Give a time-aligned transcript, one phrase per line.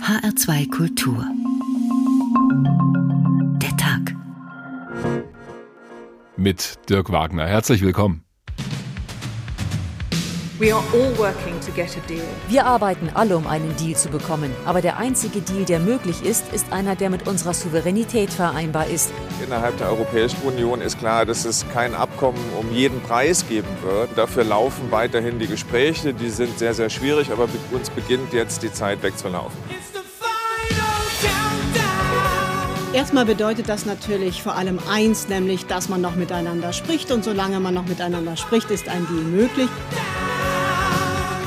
[0.00, 1.24] HR2 Kultur.
[3.60, 4.14] Der Tag.
[6.36, 7.46] Mit Dirk Wagner.
[7.46, 8.25] Herzlich willkommen.
[10.58, 10.76] Wir
[12.64, 14.50] arbeiten alle, um einen Deal zu bekommen.
[14.64, 19.12] Aber der einzige Deal, der möglich ist, ist einer, der mit unserer Souveränität vereinbar ist.
[19.44, 24.16] Innerhalb der Europäischen Union ist klar, dass es kein Abkommen um jeden Preis geben wird.
[24.16, 26.14] Dafür laufen weiterhin die Gespräche.
[26.14, 29.58] Die sind sehr, sehr schwierig, aber uns beginnt jetzt die Zeit wegzulaufen.
[32.94, 37.12] Erstmal bedeutet das natürlich vor allem eins, nämlich, dass man noch miteinander spricht.
[37.12, 39.68] Und solange man noch miteinander spricht, ist ein Deal möglich.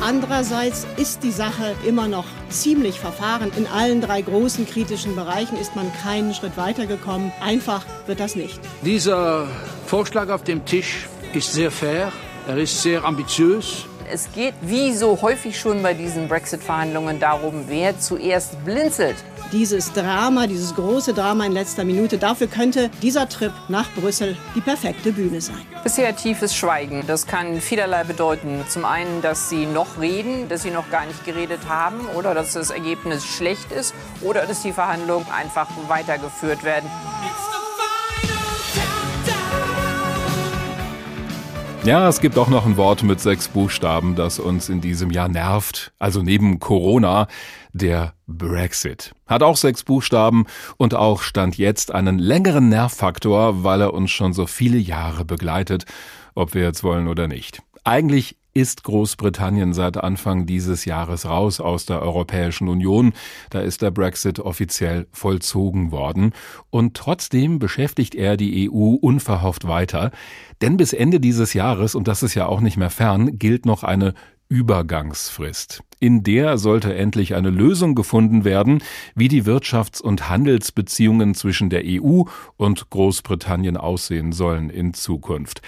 [0.01, 3.51] Andererseits ist die Sache immer noch ziemlich verfahren.
[3.57, 7.33] In allen drei großen kritischen Bereichen ist man keinen Schritt weitergekommen.
[7.41, 8.61] Einfach wird das nicht.
[8.81, 9.47] Dieser
[9.85, 12.13] Vorschlag auf dem Tisch ist sehr fair,
[12.47, 13.85] er ist sehr ambitiös.
[14.11, 19.17] Es geht wie so häufig schon bei diesen Brexit-Verhandlungen darum, wer zuerst blinzelt
[19.51, 24.61] dieses Drama, dieses große Drama in letzter Minute, dafür könnte dieser Trip nach Brüssel die
[24.61, 25.61] perfekte Bühne sein.
[25.83, 27.03] Bisher tiefes Schweigen.
[27.07, 28.63] Das kann vielerlei bedeuten.
[28.67, 32.53] Zum einen, dass sie noch reden, dass sie noch gar nicht geredet haben oder dass
[32.53, 36.89] das Ergebnis schlecht ist oder dass die Verhandlungen einfach weitergeführt werden.
[41.85, 45.29] Ja, es gibt auch noch ein Wort mit sechs Buchstaben, das uns in diesem Jahr
[45.29, 45.93] nervt.
[45.97, 47.27] Also neben Corona
[47.73, 49.13] der Brexit.
[49.27, 50.45] Hat auch sechs Buchstaben
[50.77, 55.85] und auch stand jetzt einen längeren Nervfaktor, weil er uns schon so viele Jahre begleitet,
[56.35, 57.61] ob wir jetzt wollen oder nicht.
[57.83, 63.13] Eigentlich ist Großbritannien seit Anfang dieses Jahres raus aus der Europäischen Union.
[63.51, 66.33] Da ist der Brexit offiziell vollzogen worden.
[66.69, 70.11] Und trotzdem beschäftigt er die EU unverhofft weiter.
[70.61, 73.83] Denn bis Ende dieses Jahres, und das ist ja auch nicht mehr fern, gilt noch
[73.83, 74.13] eine
[74.49, 75.83] Übergangsfrist.
[75.99, 78.83] In der sollte endlich eine Lösung gefunden werden,
[79.15, 82.23] wie die Wirtschafts- und Handelsbeziehungen zwischen der EU
[82.57, 85.61] und Großbritannien aussehen sollen in Zukunft.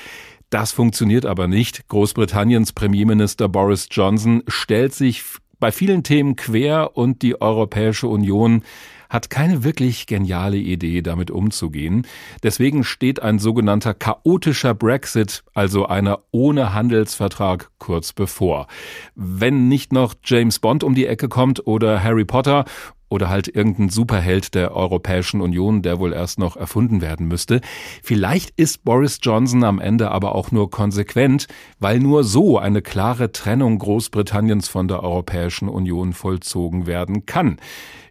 [0.49, 1.87] Das funktioniert aber nicht.
[1.87, 5.23] Großbritanniens Premierminister Boris Johnson stellt sich
[5.59, 8.64] bei vielen Themen quer und die Europäische Union
[9.11, 12.08] hat keine wirklich geniale Idee, damit umzugehen.
[12.44, 18.67] Deswegen steht ein sogenannter chaotischer Brexit, also einer ohne Handelsvertrag, kurz bevor.
[19.14, 22.64] Wenn nicht noch James Bond um die Ecke kommt oder Harry Potter
[23.10, 27.60] oder halt irgendein Superheld der Europäischen Union, der wohl erst noch erfunden werden müsste.
[28.02, 31.48] Vielleicht ist Boris Johnson am Ende aber auch nur konsequent,
[31.80, 37.58] weil nur so eine klare Trennung Großbritanniens von der Europäischen Union vollzogen werden kann.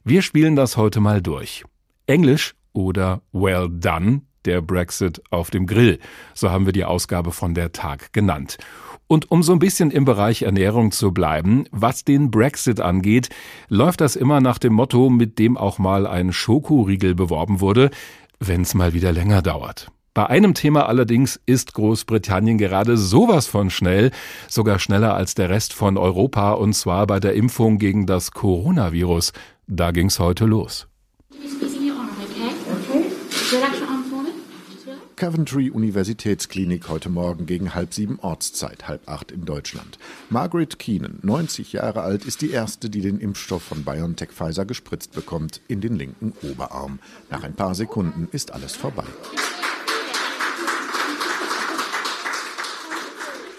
[0.03, 1.63] Wir spielen das heute mal durch.
[2.07, 5.99] Englisch oder Well Done, der Brexit auf dem Grill.
[6.33, 8.57] So haben wir die Ausgabe von der Tag genannt.
[9.09, 13.29] Und um so ein bisschen im Bereich Ernährung zu bleiben, was den Brexit angeht,
[13.69, 17.91] läuft das immer nach dem Motto, mit dem auch mal ein Schokoriegel beworben wurde,
[18.39, 19.93] wenn's mal wieder länger dauert.
[20.15, 24.11] Bei einem Thema allerdings ist Großbritannien gerade sowas von schnell,
[24.49, 29.33] sogar schneller als der Rest von Europa, und zwar bei der Impfung gegen das Coronavirus.
[29.73, 30.89] Da ging's heute los.
[35.15, 39.97] Coventry Universitätsklinik heute Morgen gegen halb sieben Ortszeit, halb acht in Deutschland.
[40.29, 45.13] Margaret Keenan, 90 Jahre alt, ist die erste, die den Impfstoff von BioNTech Pfizer gespritzt
[45.13, 46.99] bekommt, in den linken Oberarm.
[47.31, 49.07] Nach ein paar Sekunden ist alles vorbei.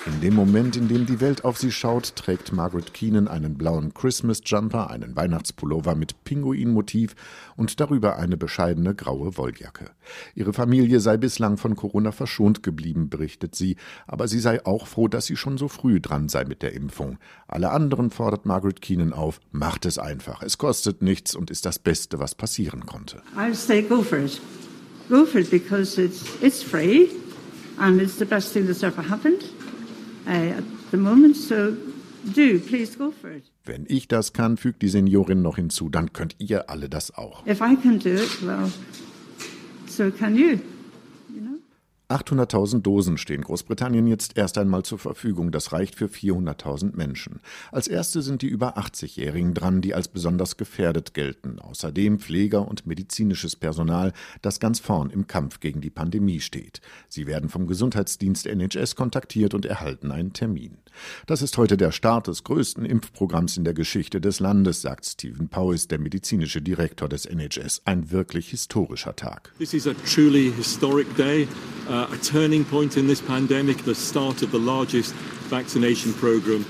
[0.08, 3.94] In dem Moment, in dem die Welt auf sie schaut, trägt Margaret Keenan einen blauen
[3.94, 7.14] Christmas Jumper, einen Weihnachtspullover mit Pinguinmotiv
[7.56, 9.92] und darüber eine bescheidene graue Wolljacke.
[10.34, 13.76] Ihre Familie sei bislang von Corona verschont geblieben, berichtet sie,
[14.08, 17.20] aber sie sei auch froh, dass sie schon so früh dran sei mit der Impfung.
[17.48, 20.42] Alle anderen fordert Margaret Keenan auf, macht es einfach.
[20.42, 23.22] Es kostet nichts und ist das Beste, was passieren konnte.
[23.38, 24.42] I say go for it.
[25.10, 27.10] Go for it because it's, it's free
[27.78, 29.44] and it's the best thing that's ever happened.
[33.66, 37.46] Wenn ich das kann, fügt die Seniorin noch hinzu, dann könnt ihr alle das auch.
[37.48, 38.72] If I can do it, well,
[39.88, 40.58] so can you.
[42.12, 45.52] 800.000 Dosen stehen Großbritannien jetzt erst einmal zur Verfügung.
[45.52, 47.40] Das reicht für 400.000 Menschen.
[47.72, 51.60] Als erste sind die über 80-Jährigen dran, die als besonders gefährdet gelten.
[51.60, 56.82] Außerdem Pfleger und medizinisches Personal, das ganz vorn im Kampf gegen die Pandemie steht.
[57.08, 60.78] Sie werden vom Gesundheitsdienst NHS kontaktiert und erhalten einen Termin.
[61.26, 65.50] Das ist heute der Start des größten Impfprogramms in der Geschichte des Landes, sagt Stephen
[65.50, 67.82] Powis, der medizinische Direktor des NHS.
[67.86, 69.52] Ein wirklich historischer Tag.
[69.58, 71.48] This is a truly historic day.
[71.90, 75.14] Uh, a turning point in this pandemic, the start of the largest
[75.50, 76.66] vaccination program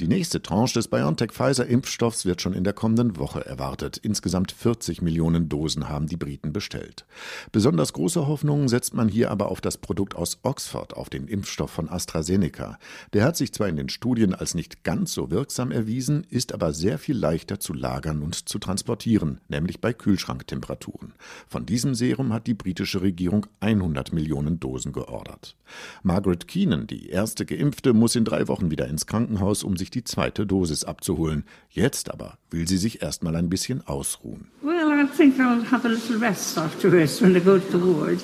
[0.00, 3.96] Die nächste Tranche des BioNTech-Pfizer-Impfstoffs wird schon in der kommenden Woche erwartet.
[3.98, 7.06] Insgesamt 40 Millionen Dosen haben die Briten bestellt.
[7.52, 11.70] Besonders große Hoffnungen setzt man hier aber auf das Produkt aus Oxford, auf den Impfstoff
[11.70, 12.78] von AstraZeneca.
[13.12, 16.72] Der hat sich zwar in den Studien als nicht ganz so wirksam erwiesen, ist aber
[16.72, 21.14] sehr viel leichter zu lagern und zu transportieren, nämlich bei Kühlschranktemperaturen.
[21.46, 25.56] Von diesem Serum hat die britische Regierung 100 Millionen Dosen geordert.
[26.02, 30.04] Margaret Keenan, die erste Geimpfte, muss in drei Wochen wieder ins Krankenhaus, um sich die
[30.04, 31.44] zweite Dosis abzuholen.
[31.70, 34.48] Jetzt aber will sie sich erst mal ein bisschen ausruhen.
[34.62, 38.18] Well, I think I'll have a little rest afterwards when I go to the ward,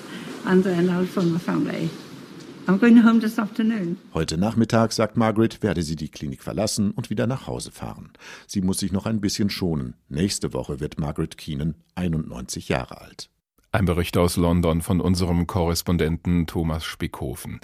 [0.44, 1.88] and then I'll phone my family.
[2.66, 3.99] I'm going home this afternoon.
[4.14, 8.10] Heute Nachmittag, sagt Margaret, werde sie die Klinik verlassen und wieder nach Hause fahren.
[8.46, 9.94] Sie muss sich noch ein bisschen schonen.
[10.08, 13.28] Nächste Woche wird Margaret Keenan 91 Jahre alt.
[13.74, 17.58] Ein Bericht aus London von unserem Korrespondenten Thomas Spickhofen.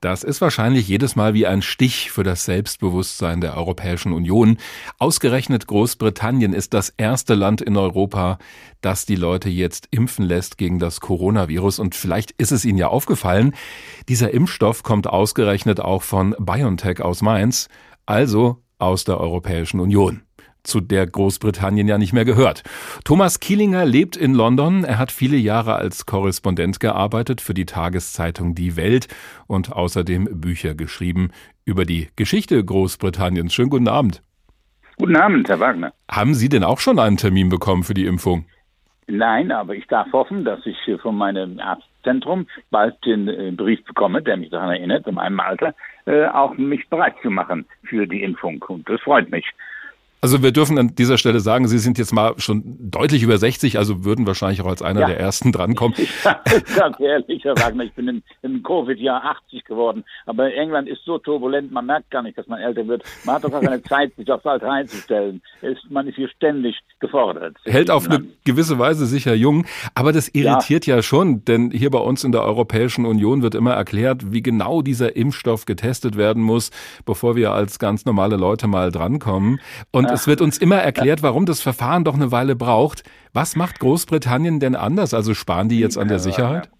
[0.00, 4.56] Das ist wahrscheinlich jedes Mal wie ein Stich für das Selbstbewusstsein der Europäischen Union.
[4.98, 8.38] Ausgerechnet Großbritannien ist das erste Land in Europa,
[8.80, 11.78] das die Leute jetzt impfen lässt gegen das Coronavirus.
[11.78, 13.54] Und vielleicht ist es Ihnen ja aufgefallen,
[14.08, 17.68] dieser Impfstoff kommt ausgerechnet auch von BioNTech aus Mainz,
[18.04, 20.22] also aus der Europäischen Union
[20.62, 22.62] zu der Großbritannien ja nicht mehr gehört.
[23.04, 24.84] Thomas Kielinger lebt in London.
[24.84, 29.08] Er hat viele Jahre als Korrespondent gearbeitet für die Tageszeitung Die Welt
[29.46, 31.30] und außerdem Bücher geschrieben
[31.64, 33.52] über die Geschichte Großbritanniens.
[33.52, 34.22] Schönen guten Abend.
[34.98, 35.92] Guten Abend, Herr Wagner.
[36.10, 38.44] Haben Sie denn auch schon einen Termin bekommen für die Impfung?
[39.08, 44.36] Nein, aber ich darf hoffen, dass ich von meinem Arztzentrum bald den Brief bekomme, der
[44.36, 45.74] mich daran erinnert, in meinem Alter,
[46.32, 48.62] auch mich bereit zu machen für die Impfung.
[48.68, 49.44] Und das freut mich.
[50.24, 53.76] Also wir dürfen an dieser Stelle sagen, Sie sind jetzt mal schon deutlich über 60,
[53.76, 55.06] also würden wahrscheinlich auch als einer ja.
[55.08, 55.96] der ersten drankommen.
[56.24, 56.40] Ja,
[56.76, 61.18] ganz ehrlich, Herr Wagner, ich bin im, im Covid-Jahr 80 geworden, aber England ist so
[61.18, 63.02] turbulent, man merkt gar nicht, dass man älter wird.
[63.24, 65.42] Man hat doch gar keine Zeit, sich aufs Alter einzustellen.
[65.62, 67.56] Ist, man ist hier ständig gefordert.
[67.64, 69.66] Hält auf eine gewisse Weise sicher jung,
[69.96, 70.96] aber das irritiert ja.
[70.96, 74.82] ja schon, denn hier bei uns in der Europäischen Union wird immer erklärt, wie genau
[74.82, 76.70] dieser Impfstoff getestet werden muss,
[77.04, 79.60] bevor wir als ganz normale Leute mal drankommen.
[79.90, 83.02] Und es wird uns immer erklärt, warum das Verfahren doch eine Weile braucht.
[83.32, 85.14] Was macht Großbritannien denn anders?
[85.14, 86.70] Also sparen die jetzt an der Sicherheit?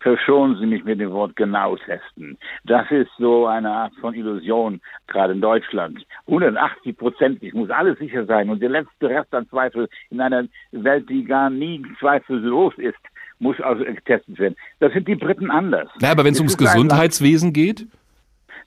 [0.00, 2.38] Verschonen Sie mich mit dem Wort genau testen.
[2.64, 6.06] Das ist so eine Art von Illusion, gerade in Deutschland.
[6.26, 8.48] 180 Prozent, es muss alles sicher sein.
[8.48, 12.96] Und der letzte Rest an Zweifel in einer Welt, die gar nie zweifellos ist,
[13.40, 14.56] muss also getestet werden.
[14.78, 15.88] Das sind die Briten anders.
[16.00, 17.86] Ja, aber wenn es ums Gesundheitswesen geht?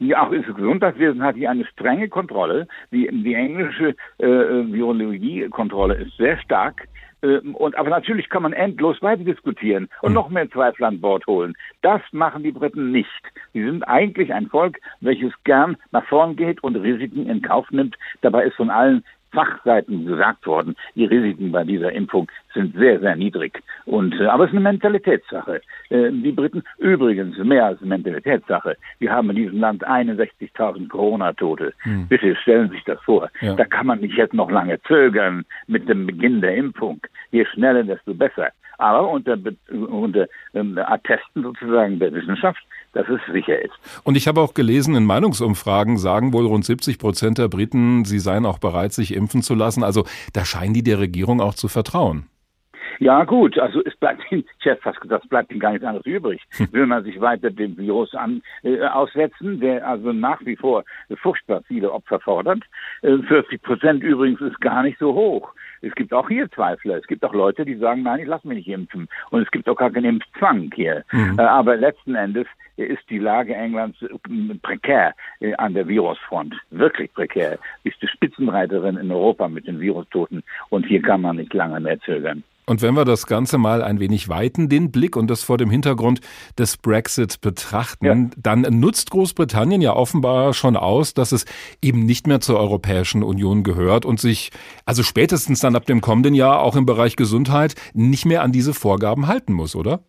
[0.03, 2.67] Ja, auch das Gesundheitswesen hat hier eine strenge Kontrolle.
[2.91, 6.89] Die, die englische äh, Virologiekontrolle ist sehr stark.
[7.21, 10.15] Äh, und, aber natürlich kann man endlos weiter diskutieren und mhm.
[10.15, 11.55] noch mehr Zweifel an Bord holen.
[11.81, 13.07] Das machen die Briten nicht.
[13.53, 17.95] Sie sind eigentlich ein Volk, welches gern nach vorn geht und Risiken in Kauf nimmt.
[18.21, 23.15] Dabei ist von allen Fachseiten gesagt worden, die Risiken bei dieser Impfung sind sehr, sehr
[23.15, 23.61] niedrig.
[23.85, 25.61] Und, äh, aber es ist eine Mentalitätssache.
[25.89, 28.77] Äh, die Briten, übrigens mehr als eine Mentalitätssache.
[28.99, 31.73] Wir haben in diesem Land 61.000 Corona-Tote.
[31.79, 32.07] Hm.
[32.07, 33.29] Bitte stellen Sie sich das vor.
[33.41, 33.55] Ja.
[33.55, 36.99] Da kann man nicht jetzt noch lange zögern mit dem Beginn der Impfung.
[37.31, 38.49] Je schneller, desto besser.
[38.77, 39.37] Aber unter,
[39.69, 42.63] unter ähm, Attesten sozusagen der Wissenschaft
[42.93, 43.73] dass es sicher ist.
[44.03, 48.19] Und ich habe auch gelesen, in Meinungsumfragen sagen wohl rund 70 Prozent der Briten, sie
[48.19, 49.83] seien auch bereit, sich impfen zu lassen.
[49.83, 52.27] Also da scheinen die der Regierung auch zu vertrauen.
[53.03, 55.85] Ja gut, also es bleibt Ihnen, ich hätte fast gesagt, es bleibt Ihnen gar nichts
[55.85, 56.41] anderes übrig.
[56.71, 60.85] Will man sich weiter dem Virus an, äh, aussetzen, der also nach wie vor
[61.21, 62.63] furchtbar viele Opfer fordert.
[63.01, 65.53] Äh, 40 Prozent übrigens ist gar nicht so hoch.
[65.81, 66.95] Es gibt auch hier Zweifler.
[66.95, 69.09] Es gibt auch Leute, die sagen, nein, ich lasse mich nicht impfen.
[69.31, 71.03] Und es gibt auch gar keinen Impfzwang hier.
[71.11, 71.37] Mhm.
[71.37, 74.07] Äh, aber letzten Endes ist die Lage Englands äh,
[74.61, 76.55] prekär äh, an der Virusfront.
[76.71, 77.59] Wirklich prekär.
[77.83, 80.41] Ist die Spitzenreiterin in Europa mit den Virustoten.
[80.69, 82.43] Und hier kann man nicht lange mehr zögern.
[82.65, 85.69] Und wenn wir das Ganze mal ein wenig weiten, den Blick und das vor dem
[85.69, 86.21] Hintergrund
[86.57, 88.29] des Brexit betrachten, ja.
[88.37, 91.45] dann nutzt Großbritannien ja offenbar schon aus, dass es
[91.81, 94.51] eben nicht mehr zur Europäischen Union gehört und sich
[94.85, 98.73] also spätestens dann ab dem kommenden Jahr auch im Bereich Gesundheit nicht mehr an diese
[98.73, 100.01] Vorgaben halten muss, oder?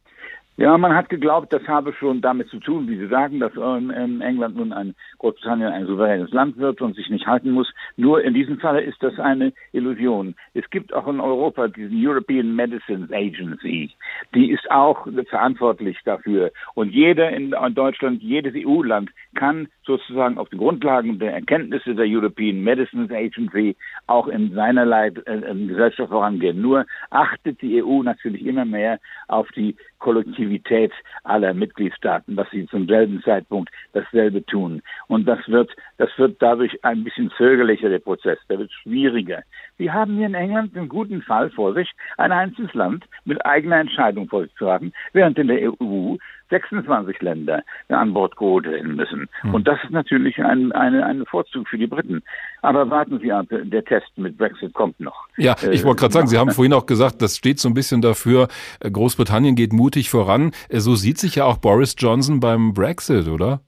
[0.57, 4.21] Ja, man hat geglaubt, das habe schon damit zu tun, wie Sie sagen, dass ähm,
[4.21, 7.73] England nun ein Großbritannien ein souveränes Land wird und sich nicht halten muss.
[7.97, 10.37] Nur in diesem Falle ist das eine Illusion.
[10.55, 13.91] Es gibt auch in Europa diese European Medicines Agency.
[14.33, 16.53] Die ist auch verantwortlich dafür.
[16.75, 22.63] Und jeder in Deutschland, jedes EU-Land kann sozusagen auf den Grundlagen der Erkenntnisse der European
[22.63, 23.75] Medicines Agency
[24.07, 26.61] auch in seinerlei äh, Gesellschaft vorangehen.
[26.61, 32.67] Nur achtet die EU natürlich immer mehr auf die kollektive Aktivität aller Mitgliedstaaten, dass sie
[32.67, 34.83] zum selben Zeitpunkt dasselbe tun.
[35.09, 38.39] Und das wird, das wird dadurch ein bisschen zögerlicher, der Prozess.
[38.51, 39.43] Der wird schwieriger.
[39.79, 43.77] Sie haben hier in England einen guten Fall vor sich, ein einzelnes Land mit eigener
[43.77, 46.17] Entscheidung vor sich zu haben, während in der EU
[46.51, 49.29] 26 Länder an Bord geholt werden müssen.
[49.41, 49.55] Hm.
[49.55, 52.23] Und das ist natürlich ein, eine, ein Vorzug für die Briten.
[52.63, 55.27] Aber warten Sie ab, der Test mit Brexit kommt noch.
[55.37, 58.03] Ja, ich wollte gerade sagen, Sie haben vorhin auch gesagt, das steht so ein bisschen
[58.03, 58.49] dafür,
[58.81, 60.53] äh, Großbritannien geht mutig voran.
[60.69, 63.61] Äh, so sieht sich ja auch Boris Johnson beim Brexit, oder?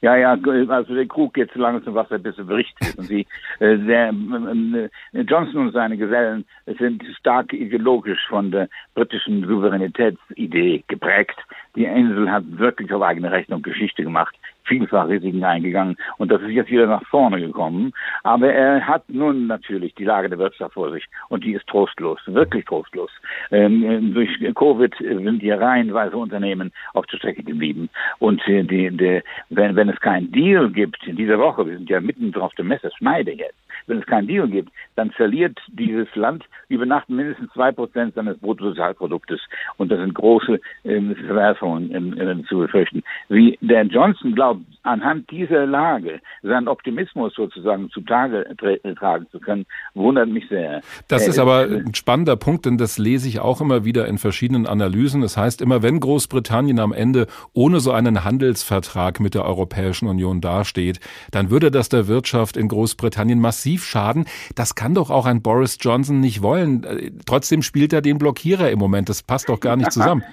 [0.00, 0.38] Ja, ja,
[0.68, 2.96] also der Krug geht lange zum Wasser, bis er berichtet.
[2.96, 3.26] Und sie,
[3.58, 6.44] äh, der, äh, Johnson und seine Gesellen
[6.78, 11.38] sind stark ideologisch von der britischen Souveränitätsidee geprägt.
[11.78, 14.34] Die Insel hat wirklich auf eigene Rechnung Geschichte gemacht
[14.68, 17.92] vielfach Risiken eingegangen und das ist jetzt wieder nach vorne gekommen.
[18.22, 22.20] Aber er hat nun natürlich die Lage der Wirtschaft vor sich und die ist trostlos,
[22.26, 23.10] wirklich trostlos.
[23.50, 29.22] Ähm, durch Covid sind hier reihenweise Unternehmen auf der Strecke geblieben und äh, die, die,
[29.48, 32.68] wenn, wenn es keinen Deal gibt in dieser Woche, wir sind ja mitten auf dem
[32.68, 37.52] Messer, schneide jetzt, wenn es keinen Deal gibt, dann verliert dieses Land über Nacht mindestens
[37.52, 39.40] zwei Prozent seines Bruttosozialproduktes
[39.76, 43.02] und das sind große ähm, Verwerfungen ähm, zu befürchten.
[43.28, 48.44] Wie der Johnson glaubt, anhand dieser Lage seinen Optimismus sozusagen zutage
[48.96, 50.80] tragen zu können, wundert mich sehr.
[51.08, 54.66] Das ist aber ein spannender Punkt, denn das lese ich auch immer wieder in verschiedenen
[54.66, 55.20] Analysen.
[55.20, 60.40] Das heißt immer, wenn Großbritannien am Ende ohne so einen Handelsvertrag mit der Europäischen Union
[60.40, 64.24] dasteht, dann würde das der Wirtschaft in Großbritannien massiv schaden.
[64.54, 66.86] Das kann doch auch ein Boris Johnson nicht wollen.
[67.26, 69.10] Trotzdem spielt er den Blockierer im Moment.
[69.10, 70.22] Das passt doch gar nicht zusammen.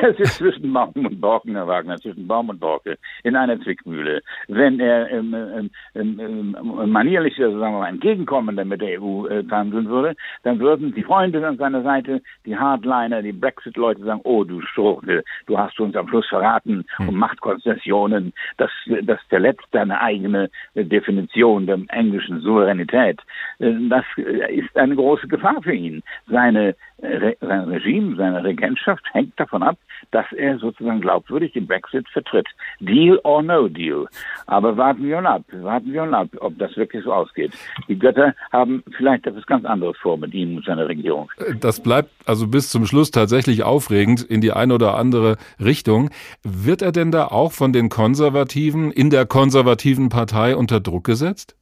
[0.00, 2.96] Es ist zwischen Baum und Borken, Herr Wagner, zwischen Baum und Borke.
[3.24, 4.22] In einer Zwickmühle.
[4.46, 9.26] Wenn er ähm, ähm, ähm, ähm manierlich, also sagen wir mal, entgegenkommender mit der EU
[9.26, 14.20] äh, handeln würde, dann würden die Freunde an seiner Seite, die Hardliner, die Brexit-Leute sagen,
[14.24, 17.08] oh du Schurke, du hast uns am Schluss verraten hm.
[17.08, 18.70] um Machtkonzessionen, das,
[19.02, 22.67] das verletzt deine eigene äh, Definition der englischen Souveränität.
[22.76, 26.02] Äh, das äh, ist eine große Gefahr für ihn.
[26.28, 26.74] Seine
[27.40, 29.78] sein Regime, seine Regentschaft hängt davon ab,
[30.10, 32.48] dass er sozusagen glaubwürdig den Brexit vertritt.
[32.80, 34.06] Deal or no deal.
[34.46, 37.52] Aber warten wir mal ab, warten wir mal ab, ob das wirklich so ausgeht.
[37.86, 41.30] Die Götter haben vielleicht etwas ganz anderes vor mit ihm und seiner Regierung.
[41.60, 46.10] Das bleibt also bis zum Schluss tatsächlich aufregend in die eine oder andere Richtung.
[46.42, 51.57] Wird er denn da auch von den Konservativen in der konservativen Partei unter Druck gesetzt?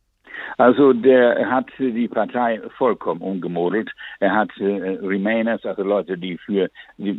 [0.59, 3.91] Also der hat die Partei vollkommen umgemodelt.
[4.21, 7.15] Er hat äh, Remainers, also Leute, die für, die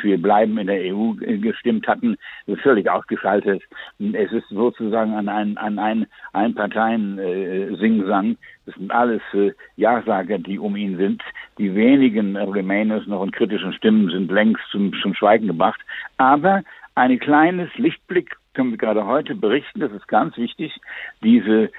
[0.00, 2.16] für Bleiben in der EU gestimmt hatten,
[2.62, 3.62] völlig ausgeschaltet.
[3.98, 8.36] Es ist sozusagen an ein, an ein, ein Parteien äh, Singsang.
[8.66, 11.22] Das sind alles äh, Ja-Sager, die um ihn sind.
[11.58, 15.80] Die wenigen Remainers noch in kritischen Stimmen sind längst zum, zum Schweigen gebracht.
[16.16, 16.62] Aber
[16.94, 20.80] ein kleines Lichtblick können wir gerade heute berichten, das ist ganz wichtig,
[21.22, 21.70] diese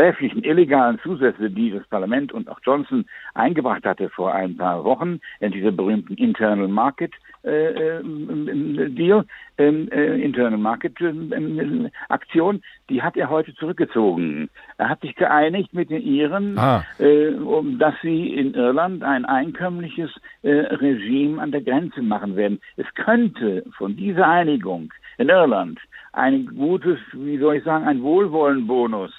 [0.00, 3.04] sträflichen, illegalen Zusätze, die das Parlament und auch Johnson
[3.34, 7.12] eingebracht hatte vor ein paar Wochen, in dieser berühmten Internal Market
[7.44, 9.26] äh, äh, Deal,
[9.58, 14.48] ähm, äh, Internal Market äh, Aktion, die hat er heute zurückgezogen.
[14.78, 16.82] Er hat sich geeinigt mit den Iren, ah.
[16.98, 20.10] Äh, um, dass sie in Irland ein einkömmliches
[20.42, 22.58] äh, Regime an der Grenze machen werden.
[22.78, 25.78] Es könnte von dieser Einigung in Irland
[26.12, 29.12] ein gutes, wie soll ich sagen, ein Wohlwollenbonus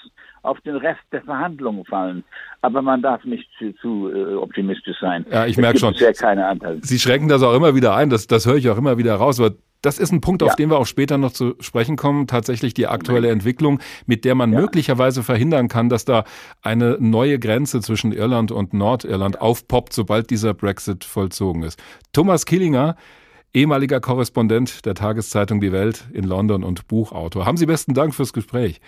[0.44, 2.24] auf den Rest der Verhandlungen fallen.
[2.62, 5.26] Aber man darf nicht zu, zu äh, optimistisch sein.
[5.32, 5.96] Ja, ich merke schon.
[6.82, 9.40] Sie schrecken das auch immer wieder ein, das, das höre ich auch immer wieder raus.
[9.40, 10.56] Aber das ist ein Punkt, auf ja.
[10.56, 12.28] den wir auch später noch zu sprechen kommen.
[12.28, 14.62] Tatsächlich die aktuelle Entwicklung, mit der man ja.
[14.62, 16.24] möglicherweise verhindern kann, dass da
[16.62, 19.42] eine neue Grenze zwischen Irland und Nordirland ja.
[19.42, 21.82] aufpoppt, sobald dieser Brexit vollzogen ist.
[22.14, 22.96] Thomas Killinger,
[23.54, 27.46] ehemaliger Korrespondent der Tageszeitung Die Welt in London und Buchautor.
[27.46, 28.82] Haben Sie besten Dank fürs Gespräch.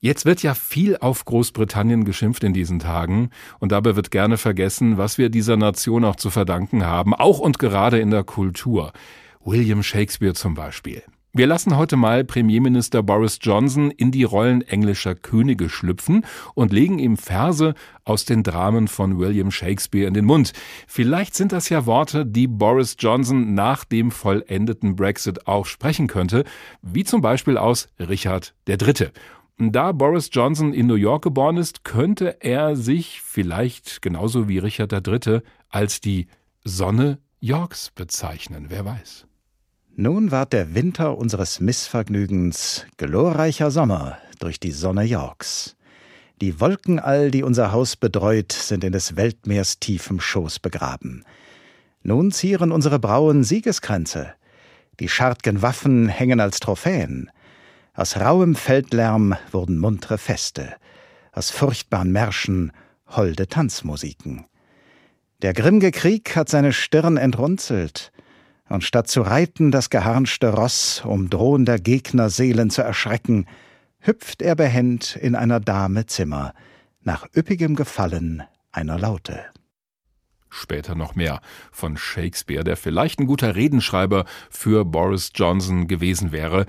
[0.00, 4.96] Jetzt wird ja viel auf Großbritannien geschimpft in diesen Tagen und dabei wird gerne vergessen,
[4.96, 8.92] was wir dieser Nation auch zu verdanken haben, auch und gerade in der Kultur.
[9.44, 11.02] William Shakespeare zum Beispiel.
[11.32, 16.24] Wir lassen heute mal Premierminister Boris Johnson in die Rollen englischer Könige schlüpfen
[16.54, 17.74] und legen ihm Verse
[18.04, 20.52] aus den Dramen von William Shakespeare in den Mund.
[20.86, 26.44] Vielleicht sind das ja Worte, die Boris Johnson nach dem vollendeten Brexit auch sprechen könnte,
[26.82, 29.10] wie zum Beispiel aus Richard III.
[29.60, 34.92] Da Boris Johnson in New York geboren ist, könnte er sich vielleicht genauso wie Richard
[34.92, 35.40] III.
[35.68, 36.28] als die
[36.62, 39.26] Sonne Yorks bezeichnen, wer weiß.
[39.96, 45.74] Nun ward der Winter unseres Missvergnügens glorreicher Sommer durch die Sonne Yorks.
[46.40, 51.24] Die Wolken all, die unser Haus bedreut, sind in des Weltmeers tiefem Schoß begraben.
[52.04, 54.34] Nun zieren unsere Brauen Siegeskränze,
[55.00, 57.28] Die schartgen Waffen hängen als Trophäen.
[57.98, 60.76] Aus rauem Feldlärm wurden muntre Feste,
[61.32, 62.70] aus furchtbaren Märschen
[63.08, 64.46] holde Tanzmusiken.
[65.42, 68.12] Der grimmge Krieg hat seine Stirn entrunzelt,
[68.68, 73.46] und statt zu reiten das geharnschte Ross, um drohender Gegner Seelen zu erschrecken,
[73.98, 76.54] hüpft er behend in einer Dame Zimmer,
[77.02, 79.44] nach üppigem Gefallen einer Laute.
[80.50, 81.40] Später noch mehr
[81.72, 86.66] von Shakespeare, der vielleicht ein guter Redenschreiber für Boris Johnson gewesen wäre.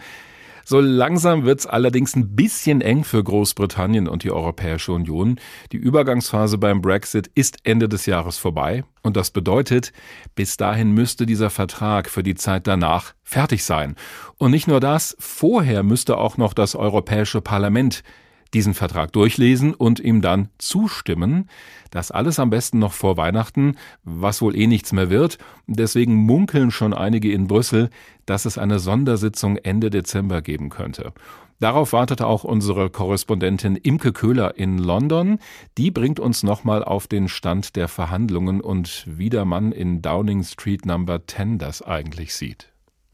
[0.69, 5.39] So langsam wird's allerdings ein bisschen eng für Großbritannien und die Europäische Union.
[5.71, 9.93] Die Übergangsphase beim Brexit ist Ende des Jahres vorbei und das bedeutet,
[10.35, 13.95] bis dahin müsste dieser Vertrag für die Zeit danach fertig sein.
[14.37, 18.03] Und nicht nur das, vorher müsste auch noch das Europäische Parlament
[18.53, 21.49] diesen Vertrag durchlesen und ihm dann zustimmen.
[21.91, 25.37] Das alles am besten noch vor Weihnachten, was wohl eh nichts mehr wird.
[25.67, 27.89] Deswegen munkeln schon einige in Brüssel,
[28.25, 31.13] dass es eine Sondersitzung Ende Dezember geben könnte.
[31.59, 35.39] Darauf wartete auch unsere Korrespondentin Imke Köhler in London.
[35.77, 40.43] Die bringt uns nochmal auf den Stand der Verhandlungen und wie der Mann in Downing
[40.43, 42.71] Street Number 10 das eigentlich sieht.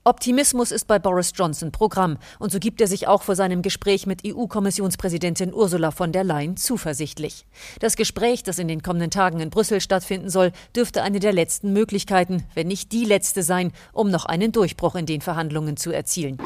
[0.07, 4.05] Optimismus ist bei Boris Johnson Programm und so gibt er sich auch vor seinem Gespräch
[4.05, 7.47] mit EU-Kommissionspräsidentin Ursula von der Leyen zuversichtlich.
[7.79, 11.73] Das Gespräch, das in den kommenden Tagen in Brüssel stattfinden soll, dürfte eine der letzten
[11.73, 16.37] Möglichkeiten, wenn nicht die letzte sein, um noch einen Durchbruch in den Verhandlungen zu erzielen.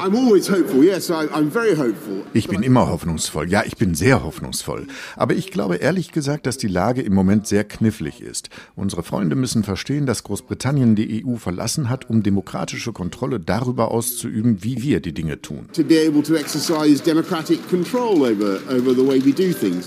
[2.32, 3.50] Ich bin immer hoffnungsvoll.
[3.50, 4.86] Ja, ich bin sehr hoffnungsvoll.
[5.16, 8.48] Aber ich glaube ehrlich gesagt, dass die Lage im Moment sehr knifflig ist.
[8.74, 14.62] Unsere Freunde müssen verstehen, dass Großbritannien die EU verlassen hat, um demokratische Kontrolle darüber auszuüben,
[14.62, 15.68] wie wir die Dinge tun.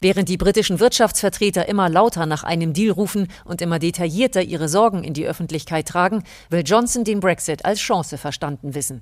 [0.01, 5.05] Während die britischen Wirtschaftsvertreter immer lauter nach einem Deal rufen und immer detaillierter ihre Sorgen
[5.05, 9.01] in die Öffentlichkeit tragen, will Johnson den Brexit als Chance verstanden wissen.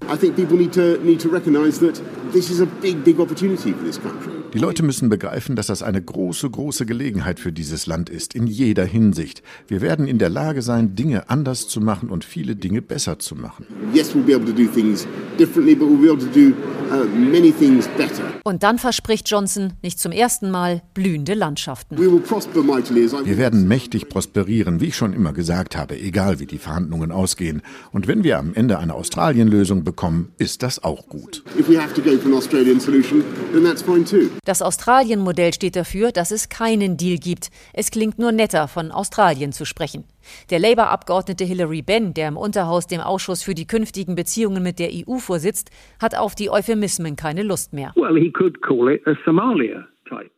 [4.54, 8.48] Die Leute müssen begreifen, dass das eine große, große Gelegenheit für dieses Land ist, in
[8.48, 9.44] jeder Hinsicht.
[9.70, 13.36] Wir werden in der Lage sein, Dinge anders zu machen und viele Dinge besser zu
[13.36, 13.66] machen.
[13.94, 15.08] Yes, we'll be able to do things
[15.40, 16.54] differently, but we'll be able to do
[16.92, 17.08] uh.
[18.44, 21.98] Und dann verspricht Johnson nicht zum ersten Mal blühende Landschaften.
[21.98, 27.62] Wir werden mächtig prosperieren, wie ich schon immer gesagt habe, egal wie die Verhandlungen ausgehen.
[27.92, 31.44] Und wenn wir am Ende eine Australien-Lösung bekommen, ist das auch gut.
[34.44, 37.52] Das Australien-Modell steht dafür, dass es keinen Deal gibt.
[37.74, 40.04] Es klingt nur netter, von Australien zu sprechen.
[40.50, 44.90] Der Labour-Abgeordnete Hilary Benn, der im Unterhaus dem Ausschuss für die künftigen Beziehungen mit der
[44.92, 45.70] EU vorsitzt,
[46.02, 47.94] hat auf die Euphemismen keine Lust mehr.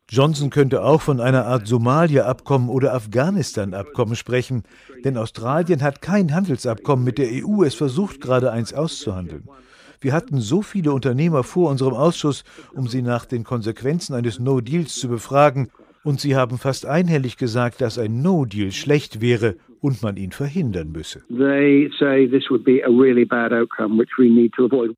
[0.09, 4.63] Johnson könnte auch von einer Art Somalia-Abkommen oder Afghanistan-Abkommen sprechen,
[5.05, 9.47] denn Australien hat kein Handelsabkommen mit der EU, es versucht gerade eins auszuhandeln.
[10.03, 14.95] Wir hatten so viele Unternehmer vor unserem Ausschuss, um sie nach den Konsequenzen eines No-Deals
[14.95, 15.69] zu befragen,
[16.03, 20.93] und sie haben fast einhellig gesagt, dass ein No-Deal schlecht wäre und man ihn verhindern
[20.93, 21.23] müsse.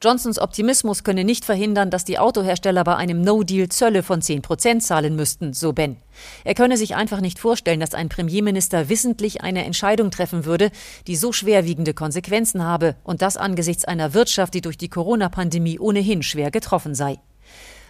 [0.01, 4.83] Johnsons Optimismus könne nicht verhindern, dass die Autohersteller bei einem No-Deal Zölle von 10 Prozent
[4.83, 5.97] zahlen müssten, so Ben.
[6.43, 10.69] Er könne sich einfach nicht vorstellen, dass ein Premierminister wissentlich eine Entscheidung treffen würde,
[11.07, 16.21] die so schwerwiegende Konsequenzen habe und das angesichts einer Wirtschaft, die durch die Corona-Pandemie ohnehin
[16.21, 17.17] schwer getroffen sei.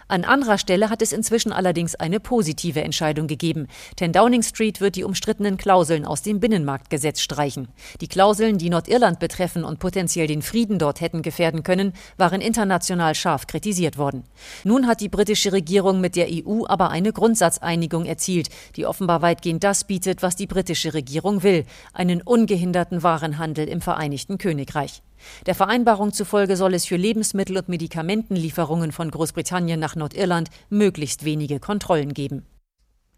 [0.08, 3.66] An anderer Stelle hat es inzwischen allerdings eine positive Entscheidung gegeben.
[3.98, 7.68] Denn Downing Street wird die umstrittenen Klauseln aus dem Binnenmarktgesetz streichen.
[8.00, 13.16] Die Klauseln, die Nordirland betreffen und potenziell den Frieden dort hätten gefährden können, waren international
[13.16, 14.22] scharf kritisiert worden.
[14.62, 19.64] Nun hat die britische Regierung mit der EU aber eine Grundsatzeinigung erzielt, die offenbar weitgehend
[19.64, 25.02] das bietet, was die britische Regierung will, einen ungehinderten Warenhandel im Vereinigten Königreich.
[25.46, 31.60] Der Vereinbarung zufolge soll es für Lebensmittel- und Medikamentenlieferungen von Großbritannien nach Nordirland möglichst wenige
[31.60, 32.44] Kontrollen geben.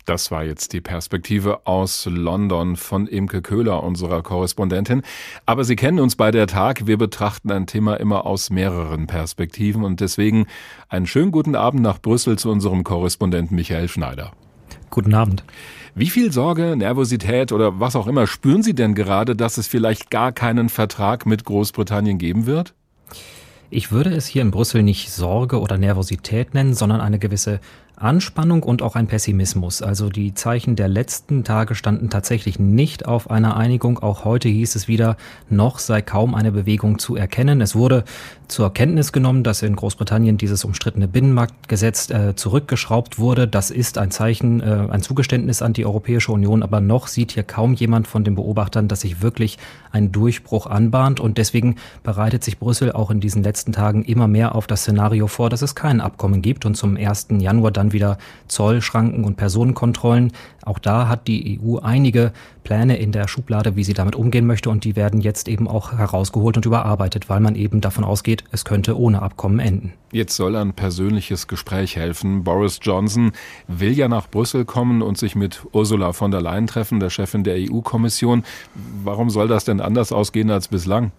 [0.08, 5.02] Das war jetzt die Perspektive aus London von Imke Köhler, unserer Korrespondentin.
[5.44, 6.86] Aber Sie kennen uns bei der Tag.
[6.86, 10.46] Wir betrachten ein Thema immer aus mehreren Perspektiven und deswegen
[10.88, 14.32] einen schönen guten Abend nach Brüssel zu unserem Korrespondenten Michael Schneider.
[14.90, 15.44] Guten Abend.
[15.94, 20.10] Wie viel Sorge, Nervosität oder was auch immer spüren Sie denn gerade, dass es vielleicht
[20.10, 22.74] gar keinen Vertrag mit Großbritannien geben wird?
[23.70, 27.60] Ich würde es hier in Brüssel nicht Sorge oder Nervosität nennen, sondern eine gewisse
[28.00, 29.82] Anspannung und auch ein Pessimismus.
[29.82, 33.98] Also die Zeichen der letzten Tage standen tatsächlich nicht auf einer Einigung.
[33.98, 35.16] Auch heute hieß es wieder,
[35.50, 37.60] noch sei kaum eine Bewegung zu erkennen.
[37.60, 38.04] Es wurde
[38.48, 43.46] zur Kenntnis genommen, dass in Großbritannien dieses umstrittene Binnenmarktgesetz äh, zurückgeschraubt wurde.
[43.46, 46.62] Das ist ein Zeichen, äh, ein Zugeständnis an die Europäische Union.
[46.62, 49.58] Aber noch sieht hier kaum jemand von den Beobachtern, dass sich wirklich
[49.92, 51.20] ein Durchbruch anbahnt.
[51.20, 55.26] Und deswegen bereitet sich Brüssel auch in diesen letzten Tagen immer mehr auf das Szenario
[55.26, 57.28] vor, dass es kein Abkommen gibt und zum 1.
[57.38, 60.32] Januar dann wieder Zollschranken und Personenkontrollen.
[60.64, 62.32] Auch da hat die EU einige
[62.64, 65.92] Pläne in der Schublade, wie sie damit umgehen möchte und die werden jetzt eben auch
[65.92, 69.94] herausgeholt und überarbeitet, weil man eben davon ausgeht, es könnte ohne Abkommen enden.
[70.12, 72.44] Jetzt soll ein persönliches Gespräch helfen.
[72.44, 73.32] Boris Johnson
[73.66, 77.44] will ja nach Brüssel kommen und sich mit Ursula von der Leyen treffen, der Chefin
[77.44, 78.44] der EU-Kommission.
[79.04, 81.12] Warum soll das denn anders ausgehen als bislang?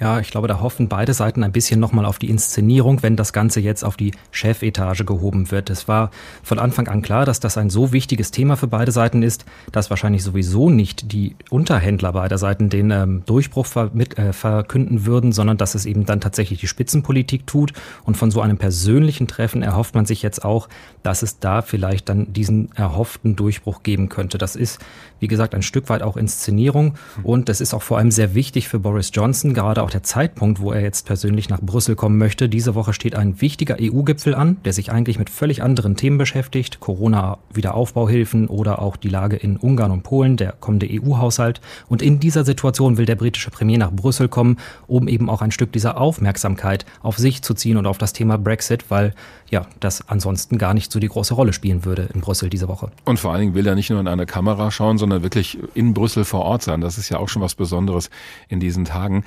[0.00, 3.34] Ja, ich glaube, da hoffen beide Seiten ein bisschen nochmal auf die Inszenierung, wenn das
[3.34, 5.68] Ganze jetzt auf die Chefetage gehoben wird.
[5.68, 6.10] Es war
[6.42, 9.90] von Anfang an klar, dass das ein so wichtiges Thema für beide Seiten ist, dass
[9.90, 15.32] wahrscheinlich sowieso nicht die Unterhändler beider Seiten den ähm, Durchbruch ver mit, äh, verkünden würden,
[15.32, 17.74] sondern dass es eben dann tatsächlich die Spitzenpolitik tut.
[18.04, 20.70] Und von so einem persönlichen Treffen erhofft man sich jetzt auch,
[21.02, 24.38] dass es da vielleicht dann diesen erhofften Durchbruch geben könnte.
[24.38, 24.80] Das ist,
[25.18, 28.66] wie gesagt, ein Stück weit auch Inszenierung und das ist auch vor allem sehr wichtig
[28.66, 32.48] für Boris Johnson, gerade auch der Zeitpunkt, wo er jetzt persönlich nach Brüssel kommen möchte.
[32.48, 36.80] Diese Woche steht ein wichtiger EU-Gipfel an, der sich eigentlich mit völlig anderen Themen beschäftigt.
[36.80, 41.60] Corona-Wiederaufbauhilfen oder auch die Lage in Ungarn und Polen, der kommende EU-Haushalt.
[41.88, 45.50] Und in dieser Situation will der britische Premier nach Brüssel kommen, um eben auch ein
[45.50, 49.14] Stück dieser Aufmerksamkeit auf sich zu ziehen und auf das Thema Brexit, weil
[49.50, 52.90] ja, das ansonsten gar nicht so die große Rolle spielen würde in Brüssel diese Woche.
[53.04, 55.92] Und vor allen Dingen will er nicht nur in eine Kamera schauen, sondern wirklich in
[55.92, 56.80] Brüssel vor Ort sein.
[56.80, 58.10] Das ist ja auch schon was Besonderes
[58.48, 59.24] in diesen Tagen.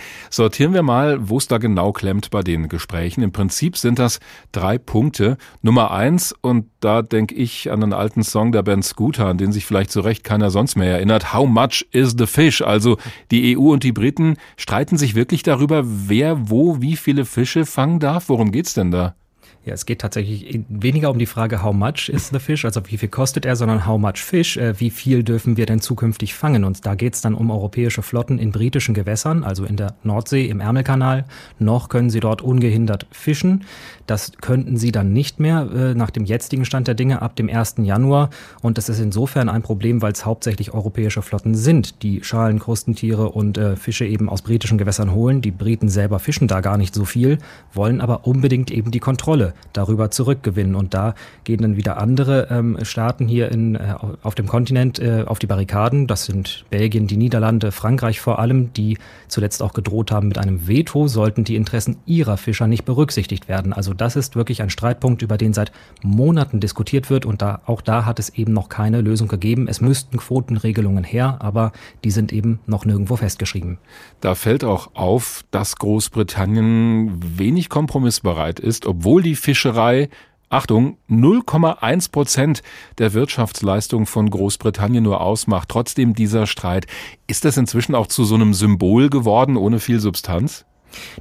[0.53, 3.23] Sortieren wir mal, wo es da genau klemmt bei den Gesprächen.
[3.23, 4.19] Im Prinzip sind das
[4.51, 5.37] drei Punkte.
[5.63, 9.51] Nummer eins, und da denke ich an einen alten Song der Band Scooter, an den
[9.51, 11.33] sich vielleicht zu Recht keiner sonst mehr erinnert.
[11.33, 12.61] How much is the fish?
[12.61, 12.99] Also
[13.31, 17.99] die EU und die Briten streiten sich wirklich darüber, wer wo wie viele Fische fangen
[17.99, 18.29] darf.
[18.29, 19.15] Worum geht's denn da?
[19.65, 22.97] Ja, es geht tatsächlich weniger um die Frage, how much is the fish, also wie
[22.97, 26.65] viel kostet er, sondern how much fish, äh, wie viel dürfen wir denn zukünftig fangen.
[26.65, 30.47] Und da geht es dann um europäische Flotten in britischen Gewässern, also in der Nordsee,
[30.47, 31.23] im Ärmelkanal.
[31.59, 33.63] Noch können sie dort ungehindert fischen.
[34.05, 37.49] Das könnten sie dann nicht mehr äh, nach dem jetzigen Stand der Dinge ab dem
[37.49, 37.75] 1.
[37.79, 38.29] Januar.
[38.61, 43.29] Und das ist insofern ein Problem, weil es hauptsächlich europäische Flotten sind, die Schalen, Krustentiere
[43.29, 45.41] und äh, Fische eben aus britischen Gewässern holen.
[45.41, 47.37] Die Briten selber fischen da gar nicht so viel,
[47.73, 50.75] wollen aber unbedingt eben die Kontrolle darüber zurückgewinnen.
[50.75, 55.23] Und da gehen dann wieder andere ähm, Staaten hier in, äh, auf dem Kontinent äh,
[55.25, 56.07] auf die Barrikaden.
[56.07, 60.67] Das sind Belgien, die Niederlande, Frankreich vor allem, die zuletzt auch gedroht haben mit einem
[60.67, 63.73] Veto, sollten die Interessen ihrer Fischer nicht berücksichtigt werden.
[63.73, 67.25] Also das ist wirklich ein Streitpunkt, über den seit Monaten diskutiert wird.
[67.25, 69.67] Und da, auch da hat es eben noch keine Lösung gegeben.
[69.67, 71.71] Es müssten Quotenregelungen her, aber
[72.03, 73.77] die sind eben noch nirgendwo festgeschrieben.
[74.21, 80.09] Da fällt auch auf, dass Großbritannien wenig kompromissbereit ist, obwohl die Fischerei
[80.53, 82.61] Achtung, 0,1 Prozent
[82.99, 85.67] der Wirtschaftsleistung von Großbritannien nur ausmacht.
[85.69, 86.85] Trotzdem dieser Streit.
[87.25, 90.65] Ist das inzwischen auch zu so einem Symbol geworden, ohne viel Substanz?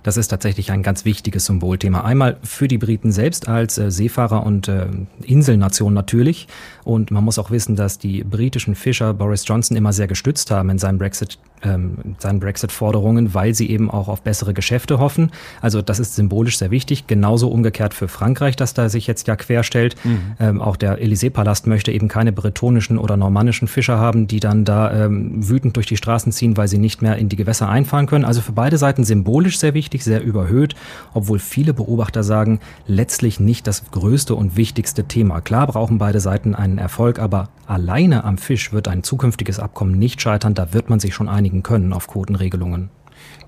[0.02, 2.02] Das ist tatsächlich ein ganz wichtiges Symbolthema.
[2.02, 4.86] Einmal für die Briten selbst als äh, Seefahrer und äh,
[5.24, 6.48] Inselnation natürlich.
[6.84, 10.70] Und man muss auch wissen, dass die britischen Fischer Boris Johnson immer sehr gestützt haben
[10.70, 15.30] in seinen Brexit ähm, seinen Brexit-Forderungen, weil sie eben auch auf bessere Geschäfte hoffen.
[15.60, 17.06] Also das ist symbolisch sehr wichtig.
[17.06, 19.96] Genauso umgekehrt für Frankreich, das da sich jetzt ja querstellt.
[20.04, 20.20] Mhm.
[20.40, 24.92] Ähm, auch der Élysée-Palast möchte eben keine bretonischen oder normannischen Fischer haben, die dann da
[24.92, 28.24] ähm, wütend durch die Straßen ziehen, weil sie nicht mehr in die Gewässer einfahren können.
[28.24, 30.74] Also für beide Seiten symbolisch sehr wichtig, sehr überhöht,
[31.14, 35.40] obwohl viele Beobachter sagen, letztlich nicht das größte und wichtigste Thema.
[35.40, 40.20] Klar brauchen beide Seiten einen Erfolg, aber alleine am Fisch wird ein zukünftiges Abkommen nicht
[40.20, 40.52] scheitern.
[40.52, 42.90] Da wird man sich schon einigen können auf Quotenregelungen.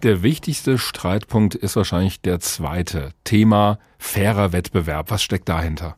[0.03, 3.11] Der wichtigste Streitpunkt ist wahrscheinlich der zweite.
[3.24, 5.11] Thema fairer Wettbewerb.
[5.11, 5.96] Was steckt dahinter?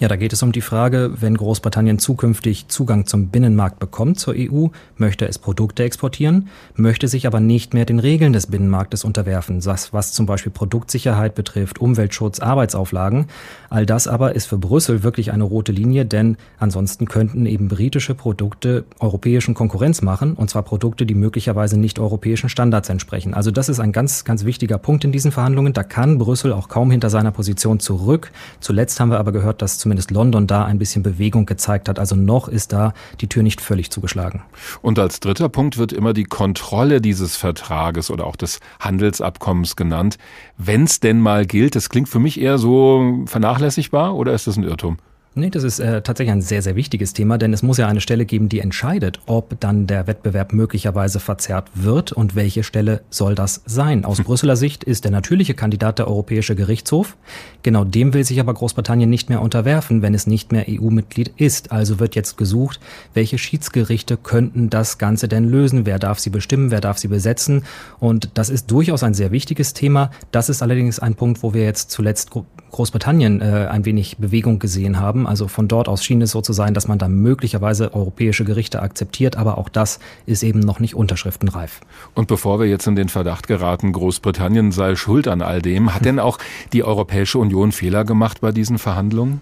[0.00, 4.32] Ja, da geht es um die Frage, wenn Großbritannien zukünftig Zugang zum Binnenmarkt bekommt zur
[4.34, 9.62] EU, möchte es Produkte exportieren, möchte sich aber nicht mehr den Regeln des Binnenmarktes unterwerfen,
[9.66, 13.26] was, was zum Beispiel Produktsicherheit betrifft, Umweltschutz, Arbeitsauflagen.
[13.68, 18.14] All das aber ist für Brüssel wirklich eine rote Linie, denn ansonsten könnten eben britische
[18.14, 23.34] Produkte europäischen Konkurrenz machen, und zwar Produkte, die möglicherweise nicht europäischen Standards entsprechen.
[23.34, 25.74] Also das ist ein ganz, ganz wichtiger Punkt in diesen Verhandlungen.
[25.74, 28.32] Da kann Brüssel auch kaum hinter seiner Position zurück.
[28.60, 31.98] Zuletzt haben wir aber gehört, dass zum zumindest London da ein bisschen Bewegung gezeigt hat.
[31.98, 34.42] Also noch ist da die Tür nicht völlig zugeschlagen.
[34.82, 40.16] Und als dritter Punkt wird immer die Kontrolle dieses Vertrages oder auch des Handelsabkommens genannt.
[40.56, 44.56] Wenn es denn mal gilt, das klingt für mich eher so vernachlässigbar oder ist das
[44.56, 44.98] ein Irrtum?
[45.36, 48.00] Nee, das ist äh, tatsächlich ein sehr, sehr wichtiges Thema, denn es muss ja eine
[48.00, 53.36] Stelle geben, die entscheidet, ob dann der Wettbewerb möglicherweise verzerrt wird und welche Stelle soll
[53.36, 54.04] das sein.
[54.04, 54.24] Aus hm.
[54.24, 57.16] Brüsseler Sicht ist der natürliche Kandidat der Europäische Gerichtshof.
[57.62, 61.70] Genau dem will sich aber Großbritannien nicht mehr unterwerfen, wenn es nicht mehr EU-Mitglied ist.
[61.70, 62.80] Also wird jetzt gesucht,
[63.14, 65.86] welche Schiedsgerichte könnten das Ganze denn lösen?
[65.86, 66.72] Wer darf sie bestimmen?
[66.72, 67.62] Wer darf sie besetzen?
[68.00, 70.10] Und das ist durchaus ein sehr wichtiges Thema.
[70.32, 72.30] Das ist allerdings ein Punkt, wo wir jetzt zuletzt
[72.70, 75.26] Großbritannien äh, ein wenig Bewegung gesehen haben.
[75.26, 78.82] Also von dort aus schien es so zu sein, dass man da möglicherweise europäische Gerichte
[78.82, 81.80] akzeptiert, aber auch das ist eben noch nicht unterschriftenreif.
[82.14, 86.04] Und bevor wir jetzt in den Verdacht geraten, Großbritannien sei schuld an all dem, hat
[86.04, 86.38] denn auch
[86.72, 89.40] die Europäische Union Fehler gemacht bei diesen Verhandlungen?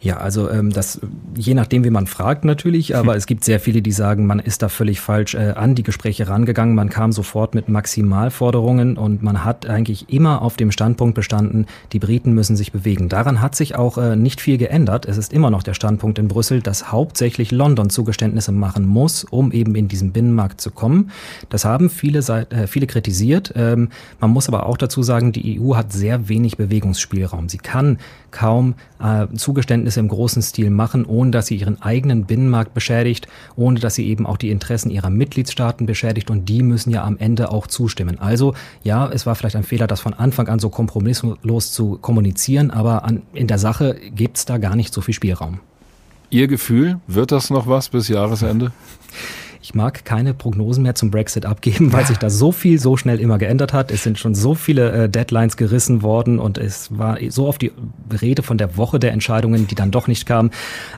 [0.00, 1.00] Ja, also ähm, das
[1.36, 4.62] je nachdem, wie man fragt natürlich, aber es gibt sehr viele, die sagen, man ist
[4.62, 6.74] da völlig falsch äh, an die Gespräche rangegangen.
[6.74, 11.98] Man kam sofort mit Maximalforderungen und man hat eigentlich immer auf dem Standpunkt bestanden, die
[11.98, 13.08] Briten müssen sich bewegen.
[13.08, 15.06] Daran hat sich auch äh, nicht viel geändert.
[15.06, 19.50] Es ist immer noch der Standpunkt in Brüssel, dass hauptsächlich London Zugeständnisse machen muss, um
[19.50, 21.10] eben in diesen Binnenmarkt zu kommen.
[21.48, 23.52] Das haben viele, äh, viele kritisiert.
[23.56, 23.88] Ähm,
[24.20, 27.48] man muss aber auch dazu sagen, die EU hat sehr wenig Bewegungsspielraum.
[27.48, 27.98] Sie kann
[28.30, 33.80] kaum äh, Zugeständnisse im großen Stil machen, ohne dass sie ihren eigenen Binnenmarkt beschädigt, ohne
[33.80, 37.50] dass sie eben auch die Interessen ihrer Mitgliedstaaten beschädigt und die müssen ja am Ende
[37.50, 38.18] auch zustimmen.
[38.18, 42.70] Also ja, es war vielleicht ein Fehler, das von Anfang an so kompromisslos zu kommunizieren,
[42.70, 45.60] aber an, in der Sache gibt es da gar nicht so viel Spielraum.
[46.30, 48.72] Ihr Gefühl, wird das noch was bis Jahresende?
[49.68, 53.20] Ich mag keine Prognosen mehr zum Brexit abgeben, weil sich da so viel so schnell
[53.20, 53.90] immer geändert hat.
[53.90, 57.72] Es sind schon so viele äh, Deadlines gerissen worden und es war so oft die
[58.22, 60.52] Rede von der Woche der Entscheidungen, die dann doch nicht kamen.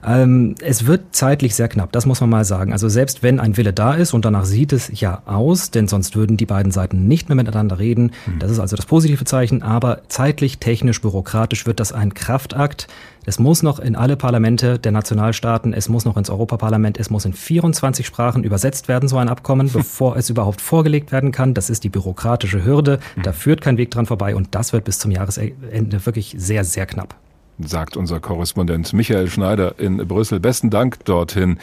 [0.06, 2.70] Ähm, es wird zeitlich sehr knapp, das muss man mal sagen.
[2.70, 6.14] Also selbst wenn ein Wille da ist und danach sieht es ja aus, denn sonst
[6.14, 8.12] würden die beiden Seiten nicht mehr miteinander reden.
[8.26, 8.38] Mhm.
[8.38, 12.86] Das ist also das positive Zeichen, aber zeitlich, technisch, bürokratisch wird das ein Kraftakt
[13.26, 17.24] es muss noch in alle Parlamente der Nationalstaaten, es muss noch ins Europaparlament, es muss
[17.26, 21.54] in 24 Sprachen übersetzt werden, so ein Abkommen, bevor es überhaupt vorgelegt werden kann.
[21.54, 23.00] Das ist die bürokratische Hürde.
[23.16, 23.22] Mhm.
[23.22, 26.86] Da führt kein Weg dran vorbei und das wird bis zum Jahresende wirklich sehr, sehr
[26.86, 27.14] knapp
[27.62, 30.40] sagt unser Korrespondent Michael Schneider in Brüssel.
[30.40, 31.58] Besten Dank dorthin.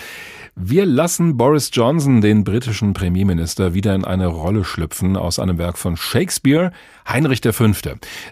[0.56, 5.78] Wir lassen Boris Johnson, den britischen Premierminister, wieder in eine Rolle schlüpfen aus einem Werk
[5.78, 6.72] von Shakespeare,
[7.08, 7.66] Heinrich V.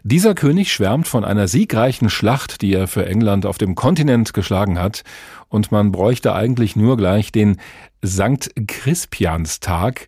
[0.03, 4.79] Dieser König schwärmt von einer siegreichen Schlacht, die er für England auf dem Kontinent geschlagen
[4.79, 5.03] hat,
[5.49, 7.57] und man bräuchte eigentlich nur gleich den
[8.05, 10.07] Sankt Crispianstag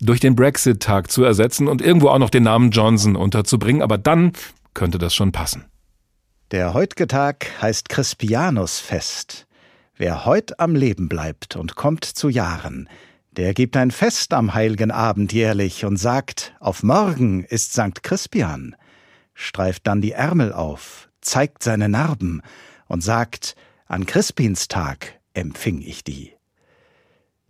[0.00, 4.32] durch den Brexit-Tag zu ersetzen und irgendwo auch noch den Namen Johnson unterzubringen, aber dann
[4.74, 5.66] könnte das schon passen.
[6.50, 9.46] Der heut'ge Tag heißt Crispianusfest.
[9.96, 12.88] Wer heut am Leben bleibt und kommt zu Jahren,
[13.32, 18.74] der gibt ein Fest am heilgen Abend jährlich und sagt, auf morgen ist Sankt Crispian,
[19.34, 22.42] streift dann die Ärmel auf, zeigt seine Narben
[22.88, 23.54] und sagt,
[23.86, 26.32] an Crispins Tag empfing ich die.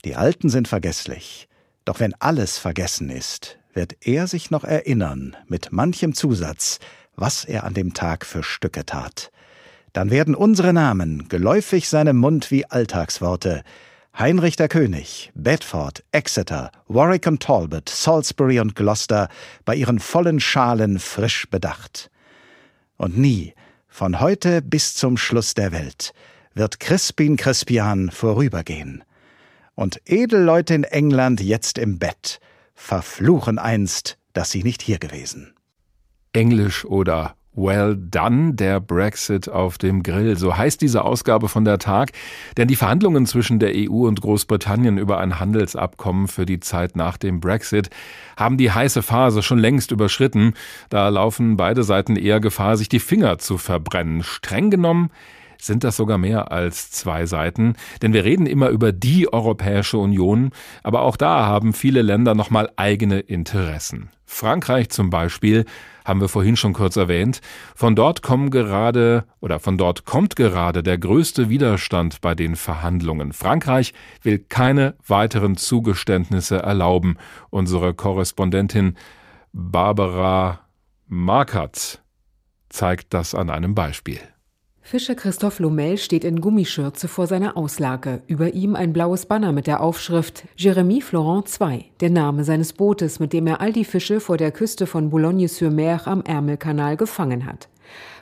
[0.05, 1.49] Die Alten sind vergesslich,
[1.85, 6.79] doch wenn alles vergessen ist, wird er sich noch erinnern, mit manchem Zusatz,
[7.17, 9.31] was er an dem Tag für Stücke tat
[9.93, 13.63] dann werden unsere Namen geläufig seinem Mund wie Alltagsworte.
[14.17, 19.29] Heinrich der König, Bedford, Exeter, Warwick und Talbot, Salisbury und Gloucester
[19.65, 22.11] bei ihren vollen Schalen frisch bedacht.
[22.97, 23.55] Und nie,
[23.89, 26.13] von heute bis zum Schluss der Welt,
[26.55, 29.05] wird Crispin Crispian vorübergehen.
[29.81, 32.39] Und Edelleute in England jetzt im Bett
[32.75, 35.55] verfluchen einst, dass sie nicht hier gewesen.
[36.35, 40.37] Englisch oder Well done, der Brexit auf dem Grill.
[40.37, 42.13] So heißt diese Ausgabe von der Tag.
[42.59, 47.17] Denn die Verhandlungen zwischen der EU und Großbritannien über ein Handelsabkommen für die Zeit nach
[47.17, 47.89] dem Brexit
[48.37, 50.53] haben die heiße Phase schon längst überschritten.
[50.91, 54.23] Da laufen beide Seiten eher Gefahr, sich die Finger zu verbrennen.
[54.25, 55.11] Streng genommen
[55.63, 60.51] sind das sogar mehr als zwei Seiten, denn wir reden immer über die Europäische Union,
[60.83, 64.11] aber auch da haben viele Länder nochmal eigene Interessen.
[64.27, 65.65] Frankreich zum Beispiel
[66.05, 67.41] haben wir vorhin schon kurz erwähnt.
[67.75, 73.33] Von dort kommen gerade oder von dort kommt gerade der größte Widerstand bei den Verhandlungen.
[73.33, 73.93] Frankreich
[74.23, 77.17] will keine weiteren Zugeständnisse erlauben.
[77.51, 78.97] Unsere Korrespondentin
[79.53, 80.61] Barbara
[81.07, 82.03] Markert
[82.69, 84.21] zeigt das an einem Beispiel.
[84.91, 88.23] Fischer Christoph Lomel steht in Gummischürze vor seiner Auslage.
[88.27, 93.21] Über ihm ein blaues Banner mit der Aufschrift Jérémy Florent II, der Name seines Bootes,
[93.21, 97.69] mit dem er all die Fische vor der Küste von Boulogne-sur-Mer am Ärmelkanal gefangen hat.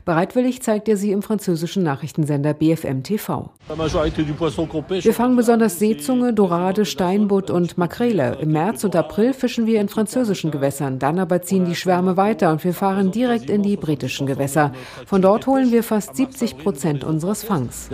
[0.04, 3.50] Bereitwillig zeigt er sie im französischen Nachrichtensender BFM TV.
[3.68, 8.38] Wir fangen besonders Seezunge, Dorade, Steinbutt und Makrele.
[8.40, 10.98] Im März und April fischen wir in französischen Gewässern.
[10.98, 14.72] Dann aber ziehen die Schwärme weiter und wir fahren direkt in die britischen Gewässer.
[15.04, 17.90] Von dort holen wir fast 70 Prozent unseres Fangs.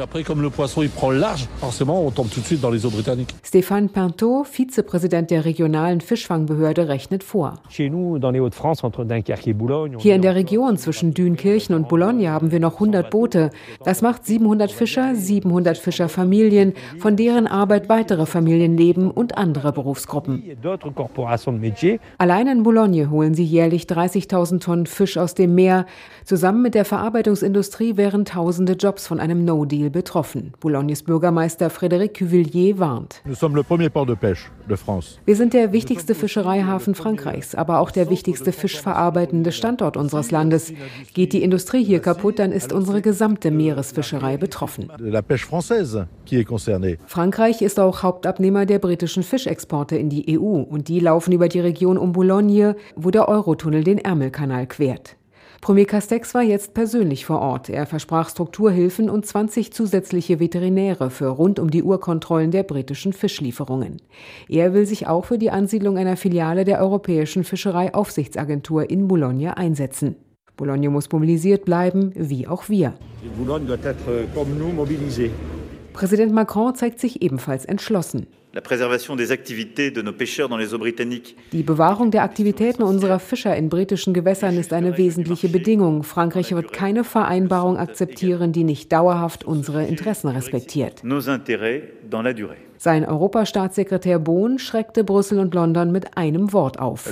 [3.45, 7.55] Stéphane Pinto, Vizepräsident der regionalen Fischfangbehörde, rechnet vor.
[7.69, 7.89] Hier
[10.15, 11.13] in der Region zwischen
[11.64, 13.50] Dünkirchen und Boulogne haben wir noch 100 Boote.
[13.85, 20.42] Das macht 700 Fischer, 700 Fischerfamilien, von deren Arbeit weitere Familien leben und andere Berufsgruppen.
[22.18, 25.87] Allein in Boulogne holen sie jährlich 30.000 Tonnen Fisch aus dem Meer.
[26.24, 30.53] Zusammen mit der Verarbeitungsindustrie wären tausende Jobs von einem No-Deal betroffen.
[30.61, 33.22] Boulognes Bürgermeister Frédéric Cuvillier warnt.
[35.24, 40.72] Wir sind der wichtigste Fischereihafen Frankreichs, aber auch der wichtigste fischverarbeitende Standort unseres Landes.
[41.12, 44.90] Geht die Industrie hier kaputt, dann ist unsere gesamte Meeresfischerei betroffen.
[47.07, 51.61] Frankreich ist auch Hauptabnehmer der britischen Fischexporte in die EU und die laufen über die
[51.61, 55.14] Region um Boulogne, wo der Eurotunnel den Ärmelkanal quert.
[55.61, 57.69] Premier Castex war jetzt persönlich vor Ort.
[57.69, 64.03] Er versprach Strukturhilfen und 20 zusätzliche Veterinäre für rund um die Uhrkontrollen der britischen Fischlieferungen.
[64.49, 70.17] Er will sich auch für die Ansiedlung einer Filiale der Europäischen Fischereiaufsichtsagentur in Boulogne einsetzen.
[70.57, 72.95] Boulogne muss mobilisiert bleiben, wie auch wir.
[75.93, 78.27] Präsident Macron zeigt sich ebenfalls entschlossen.
[81.53, 86.05] Die Bewahrung der Aktivitäten unserer Fischer in britischen Gewässern ist eine wesentliche Bedingung.
[86.05, 91.03] Frankreich wird keine Vereinbarung akzeptieren, die nicht dauerhaft unsere Interessen respektiert.
[92.85, 97.09] Sein Europastaatssekretär Bohn schreckte Brüssel und London mit einem Wort auf.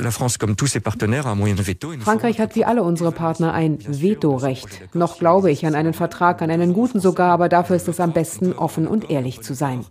[2.01, 4.83] Frankreich hat wie alle unsere Partner ein Vetorecht.
[4.93, 8.13] Noch glaube ich an einen Vertrag, an einen guten sogar, aber dafür ist es am
[8.13, 9.87] besten, offen und ehrlich zu sein.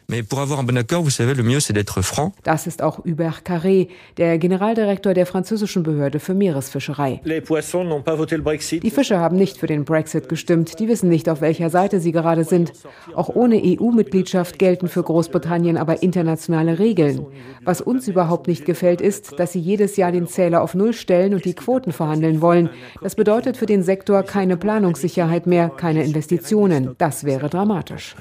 [2.44, 7.22] Das ist auch Hubert Carré, der Generaldirektor der französischen Behörde für Meeresfischerei.
[7.24, 10.80] Die Fischer haben nicht für den Brexit gestimmt.
[10.80, 12.72] Die wissen nicht, auf welcher Seite sie gerade sind.
[13.16, 17.26] Auch ohne EU-Mitgliedschaft gelten für Großbritannien Großbritannien aber internationale Regeln.
[17.64, 21.34] Was uns überhaupt nicht gefällt, ist, dass sie jedes Jahr den Zähler auf Null stellen
[21.34, 22.70] und die Quoten verhandeln wollen.
[23.02, 26.96] Das bedeutet für den Sektor keine Planungssicherheit mehr, keine Investitionen.
[26.98, 28.16] Das wäre dramatisch.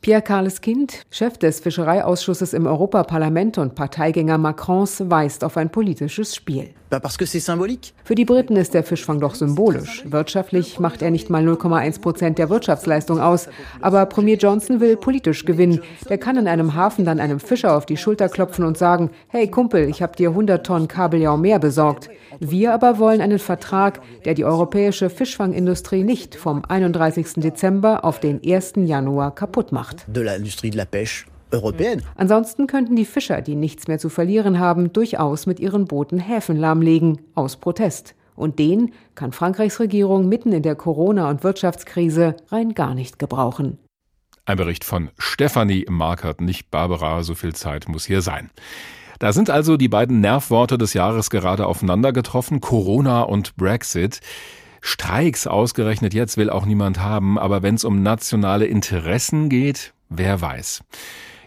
[0.00, 6.34] Pierre Carles Kind, Chef des Fischereiausschusses im Europaparlament und Parteigänger Macrons, weist auf ein politisches
[6.34, 6.70] Spiel.
[8.04, 10.04] Für die Briten ist der Fischfang doch symbolisch.
[10.06, 13.48] Wirtschaftlich macht er nicht mal 0,1 Prozent der Wirtschaftsleistung aus.
[13.80, 15.80] Aber Premier Johnson will politisch gewinnen.
[16.08, 19.50] Der kann in einem Hafen dann einem Fischer auf die Schulter klopfen und sagen, hey
[19.50, 22.10] Kumpel, ich habe dir 100 Tonnen Kabeljau mehr besorgt.
[22.40, 27.34] Wir aber wollen einen Vertrag, der die europäische Fischfangindustrie nicht vom 31.
[27.36, 28.74] Dezember auf den 1.
[28.76, 30.04] Januar kaputt macht.
[30.06, 31.24] De l'industrie de la pêche
[32.16, 36.56] Ansonsten könnten die Fischer, die nichts mehr zu verlieren haben, durchaus mit ihren Booten Häfen
[36.56, 38.14] lahmlegen, aus Protest.
[38.36, 43.78] Und den kann Frankreichs Regierung mitten in der Corona- und Wirtschaftskrise rein gar nicht gebrauchen.
[44.46, 48.50] Ein Bericht von Stefanie Markert, nicht Barbara, so viel Zeit muss hier sein.
[49.18, 54.20] Da sind also die beiden Nervworte des Jahres gerade aufeinander getroffen, Corona und Brexit.
[54.82, 60.42] Streiks ausgerechnet jetzt will auch niemand haben, aber wenn es um nationale Interessen geht, wer
[60.42, 60.82] weiß.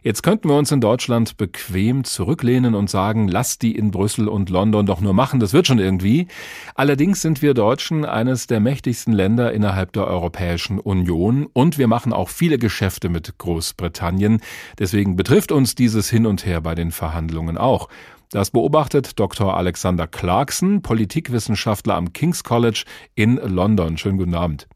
[0.08, 4.50] Jetzt könnten wir uns in Deutschland bequem zurücklehnen und sagen, lasst die in Brüssel und
[4.50, 6.30] London doch nur machen, das wird schon irgendwie.
[6.76, 12.13] Allerdings sind wir Deutschen eines der mächtigsten Länder innerhalb der Europäischen Union und wir machen
[12.13, 14.39] auch viele Geschäfte mit Großbritannien.
[14.80, 17.89] Deswegen betrifft uns dieses Hin und Her bei den Verhandlungen auch.
[18.32, 19.58] Das beobachtet Dr.
[19.58, 23.98] Alexander Clarkson, Politikwissenschaftler am King's College in London.
[23.98, 24.70] Schönen guten Abend.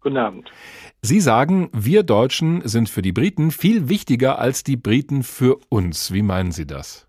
[0.00, 0.50] Guten Abend.
[1.02, 6.12] Sie sagen, wir Deutschen sind für die Briten viel wichtiger als die Briten für uns.
[6.12, 7.06] Wie meinen Sie das?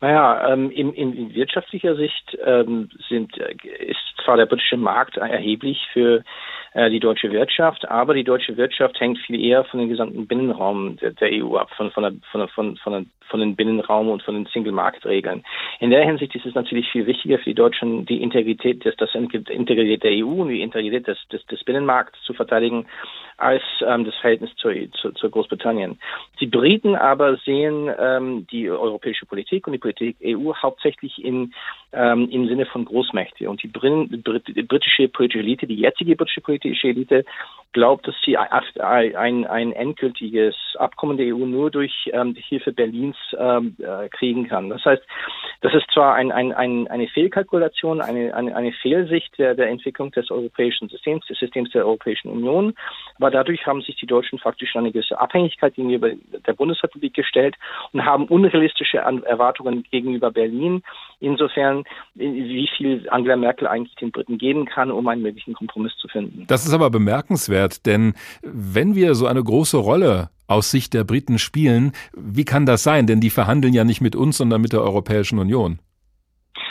[0.00, 3.54] Naja, ähm, in, in, wirtschaftlicher Sicht ähm, sind, äh,
[3.84, 6.22] ist zwar der britische Markt erheblich für
[6.90, 11.12] die deutsche Wirtschaft, aber die deutsche Wirtschaft hängt viel eher von dem gesamten Binnenraum der,
[11.12, 14.22] der EU ab, von, von, der, von, der, von, von, der, von den Binnenraum und
[14.22, 15.42] von den Single-Market-Regeln.
[15.80, 19.14] In der Hinsicht ist es natürlich viel wichtiger für die Deutschen, die Integrität des, das
[19.14, 22.86] Integrität der EU und die Integrität des, des, des Binnenmarkts zu verteidigen,
[23.38, 25.98] als ähm, das Verhältnis zu, zu, zu Großbritannien.
[26.40, 31.52] Die Briten aber sehen ähm, die europäische Politik und die Politik EU hauptsächlich in,
[31.92, 33.48] ähm, im Sinne von Großmächte.
[33.48, 37.24] Und die, Brit die britische politische Elite, die jetzige britische politische Elite,
[37.72, 43.16] glaubt, dass sie ein, ein endgültiges Abkommen der EU nur durch ähm, die Hilfe Berlins
[43.38, 44.70] ähm, äh, kriegen kann.
[44.70, 45.02] Das heißt,
[45.60, 50.10] Das ist zwar ein, ein, ein, eine Fehlkalkulation, eine, eine, eine Fehlsicht der, der Entwicklung
[50.12, 52.74] des europäischen Systems, des Systems der Europäischen Union,
[53.16, 56.10] aber dadurch haben sich die Deutschen faktisch eine gewisse Abhängigkeit gegenüber
[56.46, 57.56] der Bundesrepublik gestellt
[57.92, 60.82] und haben unrealistische Erwartungen gegenüber Berlin.
[61.20, 66.08] Insofern, wie viel Angela Merkel eigentlich den Briten geben kann, um einen möglichen Kompromiss zu
[66.08, 66.46] finden.
[66.46, 71.38] Das ist aber bemerkenswert, denn wenn wir so eine große Rolle aus Sicht der Briten
[71.38, 71.92] spielen.
[72.16, 73.06] Wie kann das sein?
[73.06, 75.80] Denn die verhandeln ja nicht mit uns, sondern mit der Europäischen Union.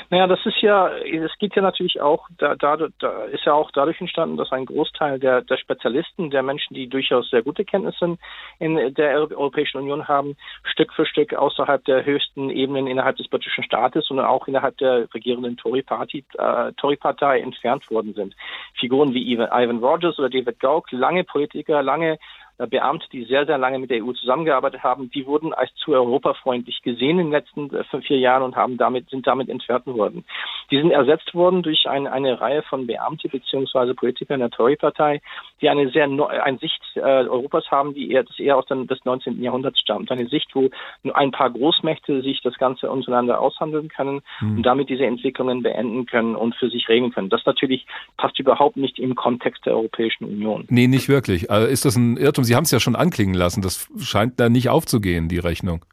[0.09, 3.71] Naja, das ist ja, es geht ja natürlich auch, da, da, da ist ja auch
[3.71, 8.17] dadurch entstanden, dass ein Großteil der, der Spezialisten, der Menschen, die durchaus sehr gute Kenntnisse
[8.59, 13.63] in der Europäischen Union haben, Stück für Stück außerhalb der höchsten Ebenen innerhalb des britischen
[13.63, 18.35] Staates und auch innerhalb der regierenden äh, Tory-Partei entfernt worden sind.
[18.79, 22.17] Figuren wie Ivan Rogers oder David Gauck, lange Politiker, lange äh,
[22.57, 26.81] Beamte, die sehr, sehr lange mit der EU zusammengearbeitet haben, die wurden als zu europafreundlich
[26.83, 30.23] gesehen in den letzten äh, vier Jahren und haben damit, sind damit entfernt worden.
[30.71, 33.93] Die sind ersetzt worden durch ein, eine Reihe von Beamte bzw.
[33.93, 35.21] Politikern der Tory-Partei,
[35.61, 39.03] die eine sehr eine Sicht äh, Europas haben, die eher, das eher aus dem, des
[39.03, 39.41] 19.
[39.43, 40.09] Jahrhunderts stammt.
[40.11, 40.69] Eine Sicht, wo
[41.03, 44.57] nur ein paar Großmächte sich das Ganze untereinander aushandeln können mhm.
[44.57, 47.29] und damit diese Entwicklungen beenden können und für sich regeln können.
[47.29, 47.85] Das natürlich
[48.15, 50.65] passt überhaupt nicht im Kontext der Europäischen Union.
[50.69, 51.51] Nee, nicht wirklich.
[51.51, 52.44] Also ist das ein Irrtum?
[52.45, 53.61] Sie haben es ja schon anklingen lassen.
[53.61, 55.85] Das scheint da nicht aufzugehen, die Rechnung.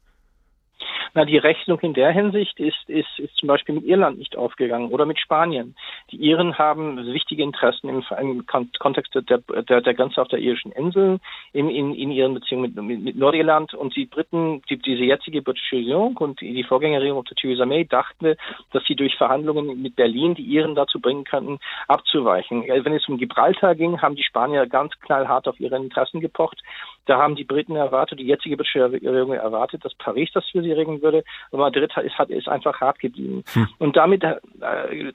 [1.15, 4.91] Na, die Rechnung in der Hinsicht ist, ist, ist zum Beispiel mit Irland nicht aufgegangen
[4.91, 5.77] oder mit Spanien.
[6.11, 10.73] Die Iren haben wichtige Interessen im, im Kontext der, der, der Grenze auf der irischen
[10.73, 11.19] Insel,
[11.53, 15.43] in, in, in ihren Beziehungen mit, mit, mit Nordirland und die Briten, die, diese jetzige
[15.43, 18.35] britische Regierung und die, Vorgängerregierung unter Theresa May dachten,
[18.73, 22.65] dass sie durch Verhandlungen mit Berlin die Iren dazu bringen könnten, abzuweichen.
[22.67, 26.63] Wenn es um Gibraltar ging, haben die Spanier ganz knallhart auf ihre Interessen gepocht.
[27.07, 30.73] Da haben die Briten erwartet, die jetzige britische Regierung erwartet, dass Paris das für sie
[30.73, 31.25] regeln würde.
[31.51, 33.43] Aber Madrid ist, hat, ist einfach hart geblieben.
[33.53, 33.69] Hm.
[33.79, 35.13] Und damit äh,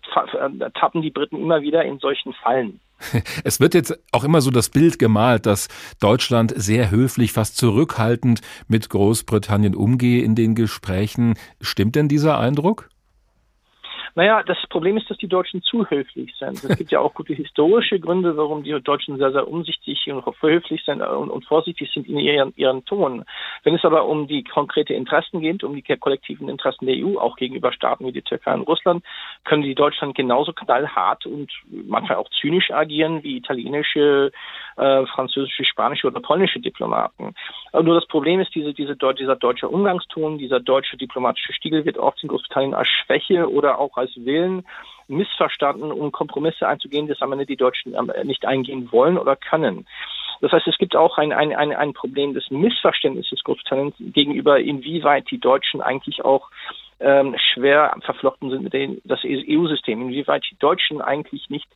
[0.79, 2.79] tappen die Briten immer wieder in solchen Fallen.
[3.43, 5.67] Es wird jetzt auch immer so das Bild gemalt, dass
[5.99, 11.35] Deutschland sehr höflich, fast zurückhaltend mit Großbritannien umgehe in den Gesprächen.
[11.61, 12.89] Stimmt denn dieser Eindruck?
[14.17, 16.63] Naja, das Problem ist, dass die Deutschen zu höflich sind.
[16.63, 20.83] Es gibt ja auch gute historische Gründe, warum die Deutschen sehr, sehr umsichtig und höflich
[20.83, 23.25] sind und, und vorsichtig sind in ihren, ihren Ton.
[23.63, 27.35] Wenn es aber um die konkrete Interessen geht, um die kollektiven Interessen der EU, auch
[27.35, 29.05] gegenüber Staaten wie die Türkei und Russland,
[29.43, 34.31] können die Deutschland genauso knallhart und manchmal auch zynisch agieren wie italienische,
[34.77, 37.33] äh, französische, spanische oder polnische Diplomaten.
[37.71, 41.97] Aber nur das Problem ist, diese, diese, dieser deutsche Umgangston, dieser deutsche diplomatische Stil wird
[41.97, 44.65] oft in Großbritannien als Schwäche oder auch als Willen
[45.07, 49.85] missverstanden, um Kompromisse einzugehen, das am Ende die Deutschen ähm, nicht eingehen wollen oder können.
[50.41, 55.29] Das heißt, es gibt auch ein, ein, ein, ein Problem des Missverständnisses Großbritanniens gegenüber, inwieweit
[55.31, 56.49] die Deutschen eigentlich auch
[56.99, 61.67] ähm, schwer verflochten sind mit dem, das EU-System, inwieweit die Deutschen eigentlich nicht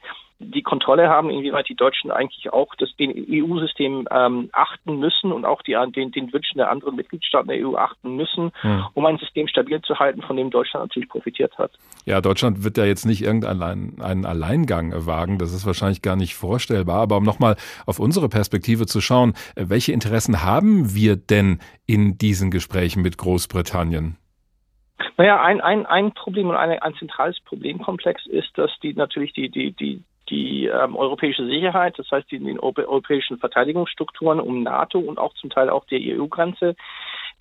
[0.44, 5.46] die Kontrolle haben, inwieweit die Deutschen eigentlich auch das den EU-System ähm, achten müssen und
[5.46, 8.86] auch die, den, den Wünschen der anderen Mitgliedstaaten der EU achten müssen, hm.
[8.94, 11.72] um ein System stabil zu halten, von dem Deutschland natürlich profitiert hat.
[12.06, 16.36] Ja, Deutschland wird ja jetzt nicht irgendeinen einen Alleingang wagen, das ist wahrscheinlich gar nicht
[16.36, 17.56] vorstellbar, aber um nochmal
[17.86, 18.51] auf unsere Perspektive
[18.86, 24.18] zu schauen, welche Interessen haben wir denn in diesen Gesprächen mit Großbritannien?
[25.18, 29.50] Naja, ein, ein, ein Problem und eine, ein zentrales Problemkomplex ist, dass die natürlich die,
[29.50, 35.20] die, die, die ähm, europäische Sicherheit, das heißt die, die europäischen Verteidigungsstrukturen um NATO und
[35.20, 36.76] auch zum Teil auch der EU-Grenze,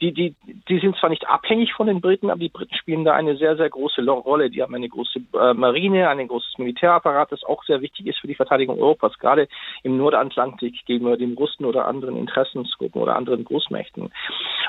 [0.01, 0.34] die, die,
[0.68, 3.57] die sind zwar nicht abhängig von den Briten, aber die Briten spielen da eine sehr,
[3.57, 4.51] sehr große Rolle.
[4.51, 8.26] Die haben eine große äh, Marine, ein großes Militärapparat, das auch sehr wichtig ist für
[8.26, 9.48] die Verteidigung Europas, gerade
[9.82, 14.11] im Nordatlantik gegenüber den Russen oder anderen Interessensgruppen oder anderen Großmächten.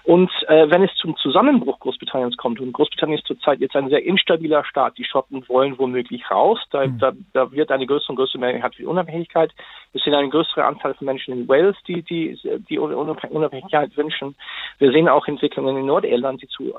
[0.04, 4.04] Und äh, wenn es zum Zusammenbruch Großbritanniens kommt, und Großbritannien ist zurzeit jetzt ein sehr
[4.04, 7.00] instabiler Staat, die Schotten wollen womöglich raus, da, mhm.
[7.00, 9.52] da, da wird eine größere und größere Mehrheit für die Unabhängigkeit.
[9.94, 12.38] Wir sehen eine größere Anzahl von Menschen in Wales, die die,
[12.70, 14.36] die Unabhängigkeit wünschen.
[14.80, 16.74] Wir sehen auch Entwicklungen in Nordirland, die zu,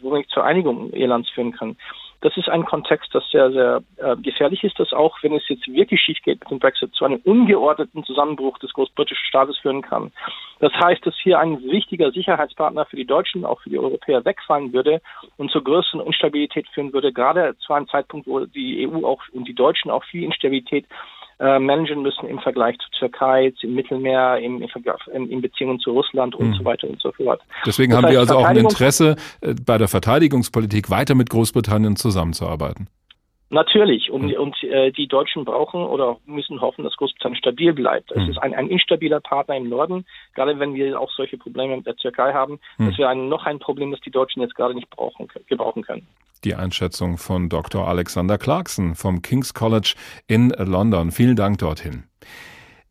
[0.00, 1.76] womöglich zur Einigung Irlands führen können.
[2.22, 5.66] Das ist ein Kontext, das sehr, sehr äh, gefährlich ist, das auch, wenn es jetzt
[5.66, 10.12] wirklich schief geht mit dem Brexit, zu einem ungeordneten Zusammenbruch des großbritischen Staates führen kann.
[10.60, 14.72] Das heißt, dass hier ein wichtiger Sicherheitspartner für die Deutschen, auch für die Europäer wegfallen
[14.72, 15.02] würde
[15.36, 19.48] und zur größeren Instabilität führen würde, gerade zu einem Zeitpunkt, wo die EU auch und
[19.48, 20.86] die Deutschen auch viel Instabilität
[21.42, 24.62] äh, managen müssen im Vergleich zur Türkei, im Mittelmeer, im,
[25.12, 26.54] im, in Beziehungen zu Russland und mhm.
[26.54, 27.40] so weiter und so fort.
[27.66, 31.96] Deswegen das haben wir also auch ein Interesse, äh, bei der Verteidigungspolitik weiter mit Großbritannien
[31.96, 32.86] zusammenzuarbeiten.
[33.50, 34.10] Natürlich.
[34.10, 34.34] Und, mhm.
[34.34, 38.12] und äh, die Deutschen brauchen oder müssen hoffen, dass Großbritannien stabil bleibt.
[38.12, 38.30] Es mhm.
[38.30, 41.96] ist ein, ein instabiler Partner im Norden, gerade wenn wir auch solche Probleme mit der
[41.96, 42.60] Türkei haben.
[42.78, 46.06] Das wäre ein, noch ein Problem, das die Deutschen jetzt gerade nicht brauchen, gebrauchen können.
[46.44, 47.86] Die Einschätzung von Dr.
[47.86, 49.94] Alexander Clarkson vom King's College
[50.26, 51.12] in London.
[51.12, 52.04] Vielen Dank dorthin.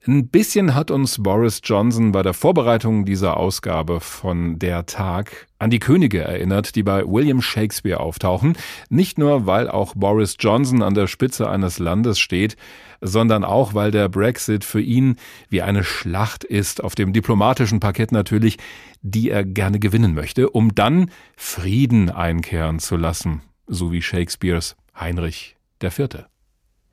[0.07, 5.69] Ein bisschen hat uns Boris Johnson bei der Vorbereitung dieser Ausgabe von Der Tag an
[5.69, 8.57] die Könige erinnert, die bei William Shakespeare auftauchen.
[8.89, 12.57] Nicht nur, weil auch Boris Johnson an der Spitze eines Landes steht,
[12.99, 15.17] sondern auch, weil der Brexit für ihn
[15.49, 18.57] wie eine Schlacht ist, auf dem diplomatischen Parkett natürlich,
[19.03, 25.57] die er gerne gewinnen möchte, um dann Frieden einkehren zu lassen, so wie Shakespeares Heinrich
[25.83, 26.30] IV.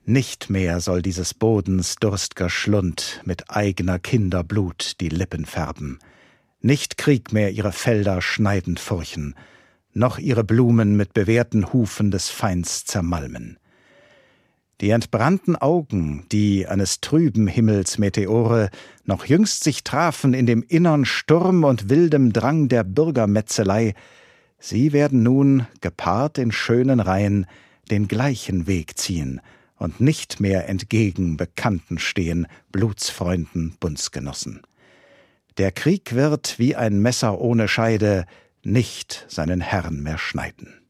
[0.09, 5.99] Nicht mehr soll dieses Bodens durstger Schlund mit eigener Kinderblut die Lippen färben,
[6.61, 9.35] nicht Krieg mehr ihre Felder schneidend furchen,
[9.93, 13.59] noch ihre Blumen mit bewehrten Hufen des Feinds zermalmen.
[14.81, 18.71] Die entbrannten Augen, die eines trüben Himmels Meteore
[19.05, 23.93] noch jüngst sich trafen in dem innern Sturm und wildem Drang der Bürgermetzelei,
[24.57, 27.45] sie werden nun, gepaart in schönen Reihen,
[27.91, 29.39] den gleichen Weg ziehen
[29.79, 34.61] und nicht mehr entgegen Bekannten stehen, Blutsfreunden, Bundsgenossen.
[35.57, 38.25] Der Krieg wird wie ein Messer ohne Scheide
[38.61, 40.81] nicht seinen Herrn mehr schneiden.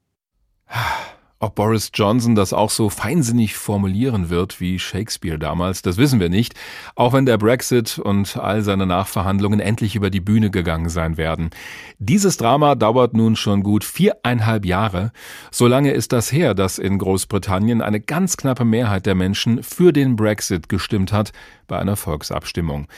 [1.42, 6.28] Ob Boris Johnson das auch so feinsinnig formulieren wird wie Shakespeare damals, das wissen wir
[6.28, 6.54] nicht,
[6.96, 11.52] auch wenn der Brexit und all seine Nachverhandlungen endlich über die Bühne gegangen sein werden.
[11.98, 15.14] Dieses Drama dauert nun schon gut viereinhalb Jahre.
[15.50, 19.94] So lange ist das her, dass in Großbritannien eine ganz knappe Mehrheit der Menschen für
[19.94, 21.32] den Brexit gestimmt hat
[21.68, 22.90] bei einer Volksabstimmung.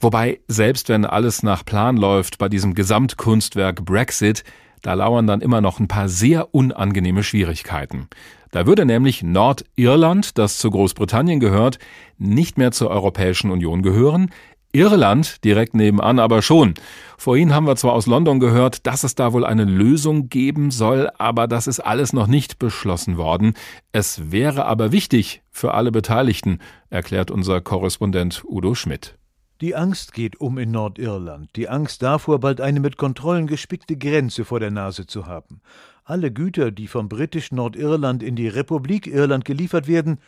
[0.00, 4.44] Wobei, selbst wenn alles nach Plan läuft bei diesem Gesamtkunstwerk Brexit,
[4.86, 8.06] da lauern dann immer noch ein paar sehr unangenehme Schwierigkeiten.
[8.52, 11.80] Da würde nämlich Nordirland, das zu Großbritannien gehört,
[12.18, 14.30] nicht mehr zur Europäischen Union gehören,
[14.70, 16.74] Irland direkt nebenan aber schon.
[17.18, 21.10] Vorhin haben wir zwar aus London gehört, dass es da wohl eine Lösung geben soll,
[21.18, 23.54] aber das ist alles noch nicht beschlossen worden.
[23.90, 26.60] Es wäre aber wichtig für alle Beteiligten,
[26.90, 29.16] erklärt unser Korrespondent Udo Schmidt.
[29.62, 34.44] Die Angst geht um in Nordirland, die Angst davor, bald eine mit Kontrollen gespickte Grenze
[34.44, 35.62] vor der Nase zu haben.
[36.04, 40.18] Alle Güter, die vom britischen Nordirland in die Republik Irland geliefert werden,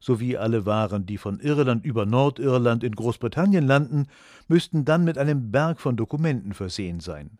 [0.00, 4.08] sowie alle Waren, die von Irland über Nordirland in Großbritannien landen,
[4.48, 7.38] müssten dann mit einem Berg von Dokumenten versehen sein.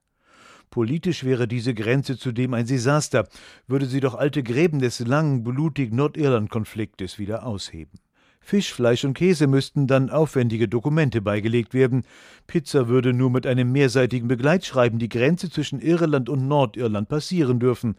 [0.70, 3.26] Politisch wäre diese Grenze zudem ein Desaster,
[3.66, 7.98] würde sie doch alte Gräben des langen, blutigen Nordirland-Konfliktes wieder ausheben.
[8.42, 12.04] Fisch, Fleisch und Käse müssten dann aufwendige Dokumente beigelegt werden.
[12.46, 17.96] Pizza würde nur mit einem mehrseitigen Begleitschreiben die Grenze zwischen Irland und Nordirland passieren dürfen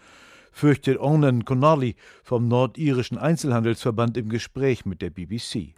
[0.54, 5.74] fürchtet Onan Connolly vom nordirischen Einzelhandelsverband im Gespräch mit der BBC.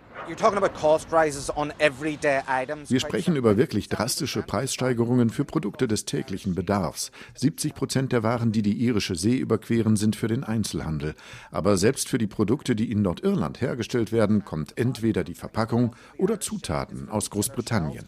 [2.88, 7.12] Wir sprechen über wirklich drastische Preissteigerungen für Produkte des täglichen Bedarfs.
[7.36, 11.14] 70 Prozent der Waren, die die irische See überqueren, sind für den Einzelhandel.
[11.52, 16.40] Aber selbst für die Produkte, die in Nordirland hergestellt werden, kommt entweder die Verpackung oder
[16.40, 18.06] Zutaten aus Großbritannien.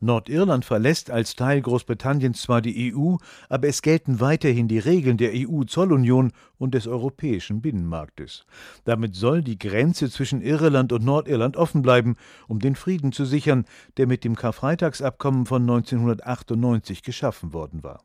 [0.00, 3.16] Nordirland verlässt als Teil Großbritanniens zwar die EU,
[3.50, 8.46] aber es gelten weiterhin die Regeln der EU-Zollunion und des europäischen Binnenmarktes.
[8.84, 12.16] Damit soll die Grenze zwischen Irland und Nordirland offen bleiben,
[12.46, 13.66] um den Frieden zu sichern,
[13.98, 18.00] der mit dem Karfreitagsabkommen von 1998 geschaffen worden war.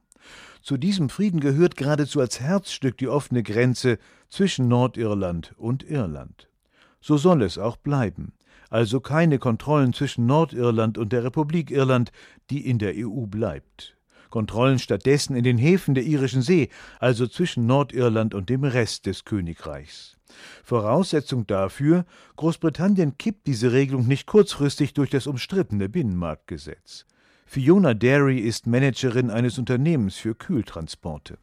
[0.61, 6.49] Zu diesem Frieden gehört geradezu als Herzstück die offene Grenze zwischen Nordirland und Irland.
[7.03, 8.31] So soll es auch bleiben.
[8.69, 12.13] Also keine Kontrollen zwischen Nordirland und der Republik Irland,
[12.49, 13.97] die in der EU bleibt.
[14.29, 19.25] Kontrollen stattdessen in den Häfen der irischen See, also zwischen Nordirland und dem Rest des
[19.25, 20.17] Königreichs.
[20.63, 22.05] Voraussetzung dafür,
[22.37, 27.05] Großbritannien kippt diese Regelung nicht kurzfristig durch das umstrittene Binnenmarktgesetz.
[27.45, 31.37] Fiona Derry ist Managerin eines Unternehmens für Kühltransporte.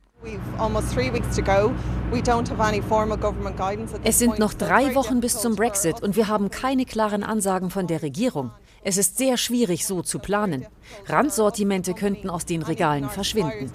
[4.04, 7.86] Es sind noch drei Wochen bis zum Brexit und wir haben keine klaren Ansagen von
[7.86, 8.50] der Regierung.
[8.82, 10.66] Es ist sehr schwierig, so zu planen.
[11.06, 13.70] Randsortimente könnten aus den Regalen verschwinden.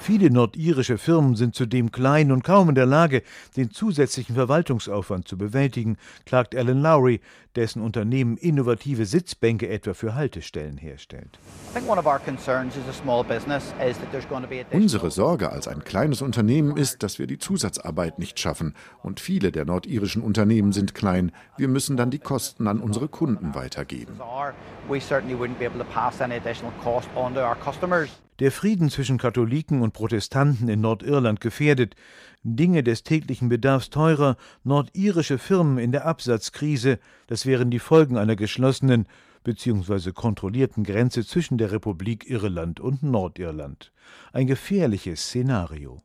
[0.00, 3.22] Viele nordirische Firmen sind zudem klein und kaum in der Lage,
[3.56, 7.20] den zusätzlichen Verwaltungsaufwand zu bewältigen, klagt Alan Lowry,
[7.56, 11.38] dessen Unternehmen innovative Sitzbänke etwa für Haltestellen herstellt.
[14.70, 18.74] Unsere Sorge als ein kleines Unternehmen ist, dass wir die Zusatzarbeit nicht schaffen.
[19.02, 21.32] Und viele der nordirischen Unternehmen sind klein.
[21.56, 24.14] Wir müssen dann die Kosten an unsere Kunden weitergeben.
[28.38, 31.94] der Frieden zwischen Katholiken und Protestanten in Nordirland gefährdet,
[32.42, 38.36] Dinge des täglichen Bedarfs teurer, nordirische Firmen in der Absatzkrise, das wären die Folgen einer
[38.36, 39.06] geschlossenen
[39.42, 40.12] bzw.
[40.12, 43.92] kontrollierten Grenze zwischen der Republik Irland und Nordirland.
[44.32, 46.02] Ein gefährliches Szenario.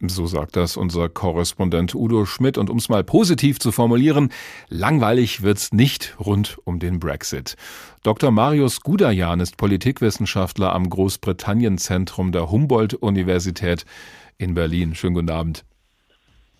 [0.00, 2.58] So sagt das unser Korrespondent Udo Schmidt.
[2.58, 4.30] Und um es mal positiv zu formulieren,
[4.68, 7.56] langweilig wird's nicht rund um den Brexit.
[8.02, 8.30] Dr.
[8.30, 13.86] Marius Gudajan ist Politikwissenschaftler am Großbritannien-Zentrum der Humboldt-Universität
[14.36, 14.94] in Berlin.
[14.94, 15.64] Schönen guten Abend.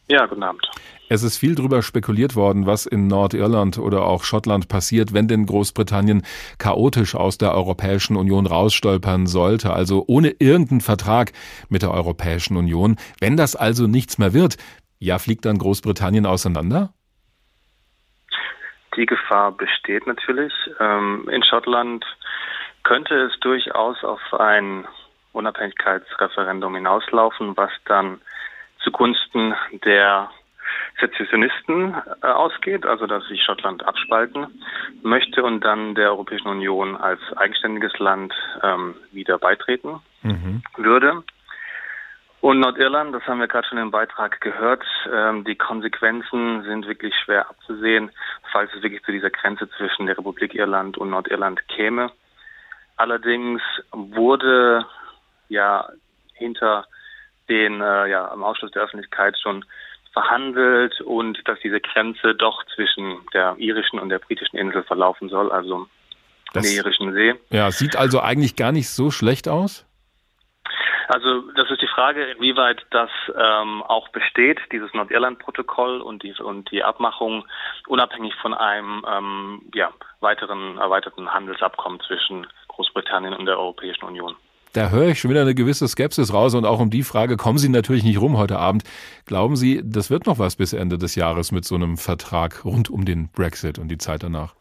[0.08, 0.62] Ja, guten Abend.
[1.08, 5.46] Es ist viel darüber spekuliert worden, was in Nordirland oder auch Schottland passiert, wenn denn
[5.46, 6.22] Großbritannien
[6.58, 11.32] chaotisch aus der Europäischen Union rausstolpern sollte, also ohne irgendeinen Vertrag
[11.68, 12.96] mit der Europäischen Union.
[13.20, 14.56] Wenn das also nichts mehr wird,
[14.98, 16.92] ja, fliegt dann Großbritannien auseinander?
[18.96, 20.52] Die Gefahr besteht natürlich.
[20.80, 22.04] Ähm, in Schottland
[22.82, 24.86] könnte es durchaus auf ein
[25.32, 28.20] Unabhängigkeitsreferendum hinauslaufen, was dann
[28.86, 29.52] zugunsten
[29.84, 30.30] der
[31.00, 34.46] Sezessionisten äh, ausgeht, also dass sich Schottland abspalten
[35.02, 38.32] möchte und dann der Europäischen Union als eigenständiges Land
[38.62, 40.62] ähm, wieder beitreten mhm.
[40.76, 41.24] würde.
[42.40, 47.14] Und Nordirland, das haben wir gerade schon im Beitrag gehört, ähm, die Konsequenzen sind wirklich
[47.24, 48.10] schwer abzusehen,
[48.52, 52.12] falls es wirklich zu dieser Grenze zwischen der Republik Irland und Nordirland käme.
[52.96, 53.60] Allerdings
[53.90, 54.86] wurde
[55.48, 55.88] ja
[56.34, 56.86] hinter
[57.48, 59.64] den äh, ja am Ausschuss der Öffentlichkeit schon
[60.12, 65.52] verhandelt und dass diese Grenze doch zwischen der irischen und der britischen Insel verlaufen soll,
[65.52, 65.88] also
[66.54, 67.34] das, der irischen See.
[67.50, 69.84] Ja, sieht also eigentlich gar nicht so schlecht aus.
[71.08, 76.70] Also das ist die Frage, inwieweit das ähm, auch besteht, dieses Nordirland-Protokoll und die, und
[76.70, 77.46] die Abmachung,
[77.86, 84.34] unabhängig von einem ähm, ja, weiteren erweiterten Handelsabkommen zwischen Großbritannien und der Europäischen Union.
[84.76, 87.56] Da höre ich schon wieder eine gewisse Skepsis raus und auch um die Frage kommen
[87.56, 88.84] Sie natürlich nicht rum heute Abend.
[89.24, 92.90] Glauben Sie, das wird noch was bis Ende des Jahres mit so einem Vertrag rund
[92.90, 94.54] um den Brexit und die Zeit danach?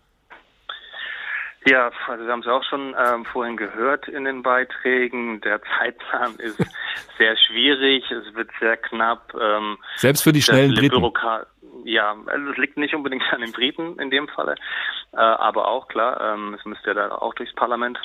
[1.66, 5.42] Ja, also wir haben es auch schon ähm, vorhin gehört in den Beiträgen.
[5.42, 6.64] Der Zeitplan ist
[7.18, 9.34] sehr schwierig, es wird sehr knapp.
[9.38, 10.92] Ähm, Selbst für die schnellen Briten.
[10.92, 11.48] Bürokrat
[11.84, 14.56] ja, also es liegt nicht unbedingt an den Briten in dem Falle,
[15.12, 18.00] äh, aber auch klar, ähm, es müsste ja da auch durchs Parlament.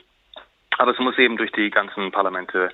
[0.80, 2.70] Aber es muss eben durch die ganzen Parlamente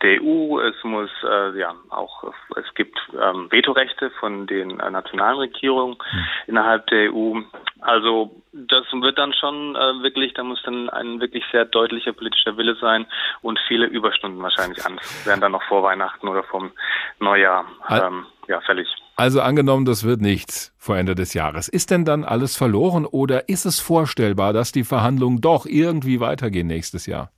[0.00, 5.40] der EU, es muss äh, ja auch, es gibt ähm, Vetorechte von den äh, nationalen
[5.40, 6.24] Regierungen mhm.
[6.46, 7.38] innerhalb der EU.
[7.82, 12.56] Also das wird dann schon äh, wirklich, da muss dann ein wirklich sehr deutlicher politischer
[12.56, 13.04] Wille sein
[13.42, 16.72] und viele Überstunden wahrscheinlich an werden dann noch vor Weihnachten oder vom
[17.18, 18.88] Neujahr ähm, ja fällig.
[19.16, 21.68] Also angenommen, das wird nichts vor Ende des Jahres.
[21.68, 26.66] Ist denn dann alles verloren oder ist es vorstellbar, dass die Verhandlungen doch irgendwie weitergehen
[26.66, 27.30] nächstes Jahr?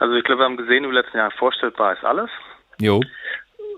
[0.00, 2.30] Also ich glaube, wir haben gesehen im letzten Jahr, vorstellbar ist alles.
[2.80, 3.00] Jo.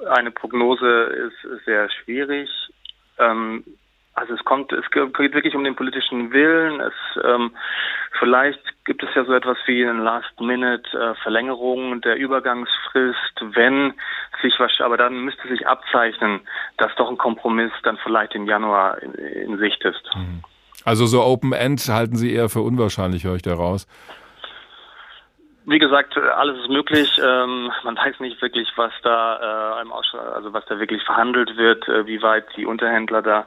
[0.09, 2.49] Eine Prognose ist sehr schwierig.
[3.19, 3.65] Ähm,
[4.15, 6.81] also es kommt, es geht wirklich um den politischen Willen.
[6.81, 6.93] Es
[7.25, 7.53] ähm,
[8.19, 13.95] vielleicht gibt es ja so etwas wie eine Last-Minute-Verlängerung der Übergangsfrist, wenn
[14.43, 16.41] sich was, aber dann müsste sich abzeichnen,
[16.77, 20.09] dass doch ein Kompromiss dann vielleicht im Januar in, in Sicht ist.
[20.15, 20.43] Mhm.
[20.85, 23.87] Also so Open End halten Sie eher für unwahrscheinlich, höre ich da raus.
[25.65, 27.21] Wie gesagt, alles ist möglich.
[27.23, 31.57] Ähm, man weiß nicht wirklich, was da äh, im Ausschau, also was da wirklich verhandelt
[31.57, 33.47] wird, äh, wie weit die Unterhändler da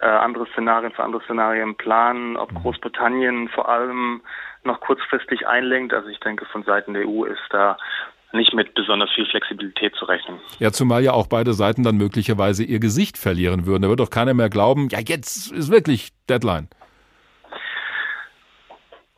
[0.00, 4.22] äh, andere Szenarien für andere Szenarien planen, ob Großbritannien vor allem
[4.64, 5.94] noch kurzfristig einlenkt.
[5.94, 7.76] Also ich denke, von Seiten der EU ist da
[8.32, 10.40] nicht mit besonders viel Flexibilität zu rechnen.
[10.58, 13.82] Ja, zumal ja auch beide Seiten dann möglicherweise ihr Gesicht verlieren würden.
[13.82, 16.68] Da wird doch keiner mehr glauben, ja, jetzt ist wirklich Deadline.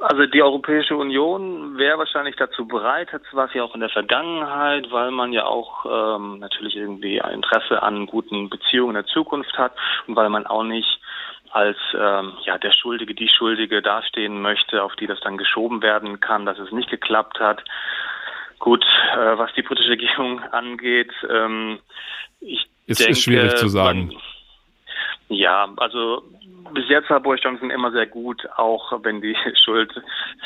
[0.08, 4.86] Also die Europäische Union wäre wahrscheinlich dazu bereit, das war sie auch in der Vergangenheit,
[4.92, 9.58] weil man ja auch ähm, natürlich irgendwie ein Interesse an guten Beziehungen in der Zukunft
[9.58, 9.72] hat
[10.06, 11.00] und weil man auch nicht
[11.50, 16.20] als ähm, ja der Schuldige, die Schuldige dastehen möchte, auf die das dann geschoben werden
[16.20, 17.64] kann, dass es nicht geklappt hat.
[18.60, 21.80] Gut, äh, was die britische Regierung angeht, ähm,
[22.38, 24.06] ich ist, denke, ist schwierig zu sagen.
[24.06, 24.16] Man,
[25.28, 26.22] ja, also
[26.72, 29.92] bis jetzt war Boris Johnson immer sehr gut, auch wenn die Schuld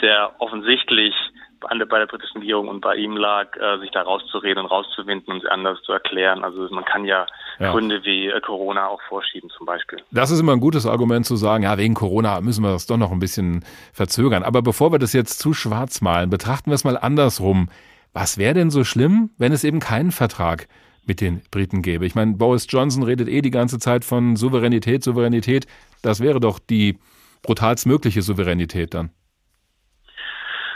[0.00, 1.14] sehr offensichtlich
[1.60, 5.42] bei der britischen Regierung und bei ihm lag, äh, sich da rauszureden und rauszuwinden und
[5.42, 6.42] sie anders zu erklären.
[6.42, 7.26] Also man kann ja,
[7.58, 10.00] ja, Gründe wie äh, Corona auch vorschieben zum Beispiel.
[10.10, 12.96] Das ist immer ein gutes Argument zu sagen, ja, wegen Corona müssen wir das doch
[12.96, 14.42] noch ein bisschen verzögern.
[14.42, 17.68] Aber bevor wir das jetzt zu schwarz malen, betrachten wir es mal andersrum.
[18.12, 20.66] Was wäre denn so schlimm, wenn es eben keinen Vertrag
[21.10, 22.06] mit den Briten gäbe.
[22.06, 25.66] Ich meine, Boris Johnson redet eh die ganze Zeit von Souveränität, Souveränität.
[26.04, 27.00] Das wäre doch die
[27.42, 29.10] brutalst mögliche Souveränität dann.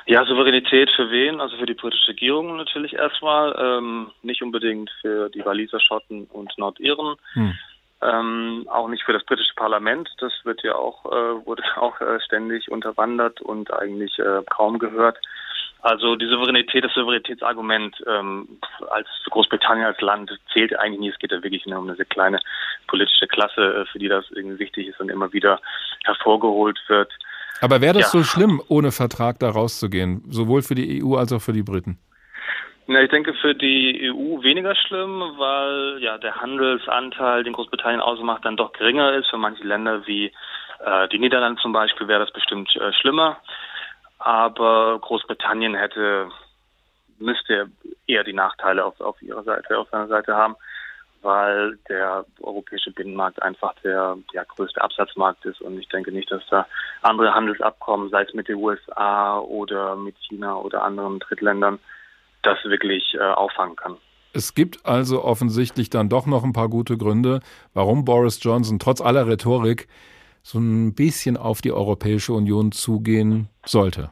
[0.07, 1.41] Ja, Souveränität für wen?
[1.41, 6.53] Also für die britische Regierung natürlich erstmal, ähm, nicht unbedingt für die Waliser Schotten und
[6.59, 7.15] Nordiren.
[7.35, 7.55] Hm.
[8.03, 10.11] Ähm, auch nicht für das britische Parlament.
[10.19, 15.17] Das wird ja auch, äh, wurde auch äh, ständig unterwandert und eigentlich äh, kaum gehört.
[15.85, 18.49] Also die Souveränität, das Souveränitätsargument ähm,
[18.91, 21.11] als Großbritannien als Land zählt eigentlich nie.
[21.11, 22.41] Es geht ja wirklich nur um eine sehr kleine
[22.87, 25.61] politische Klasse, äh, für die das irgendwie wichtig ist und immer wieder
[26.05, 27.13] hervorgeholt wird.
[27.61, 28.19] Aber wäre das ja.
[28.19, 31.99] so schlimm, ohne Vertrag da rauszugehen, sowohl für die EU als auch für die Briten?
[32.87, 38.47] Na, ich denke für die EU weniger schlimm, weil ja der Handelsanteil, den Großbritannien ausmacht,
[38.47, 39.29] dann doch geringer ist.
[39.29, 40.33] Für manche Länder wie
[40.83, 43.37] äh, die Niederlande zum Beispiel wäre das bestimmt äh, schlimmer.
[44.19, 46.29] Aber Großbritannien hätte
[47.19, 47.71] müsste
[48.07, 50.57] eher die Nachteile auf, auf ihrer Seite, auf seiner Seite haben
[51.25, 56.43] weil der europäische Binnenmarkt einfach der ja, größte Absatzmarkt ist und ich denke nicht, dass
[56.51, 56.67] da
[57.03, 61.79] andere Handelsabkommen, sei es mit den USA oder mit China oder anderen Drittländern,
[62.43, 63.97] das wirklich äh, auffangen kann.
[64.35, 67.41] Es gibt also offensichtlich dann doch noch ein paar gute Gründe,
[67.73, 69.89] warum Boris Johnson trotz aller Rhetorik
[70.45, 74.11] so ein bisschen auf die Europäische Union zugehen sollte.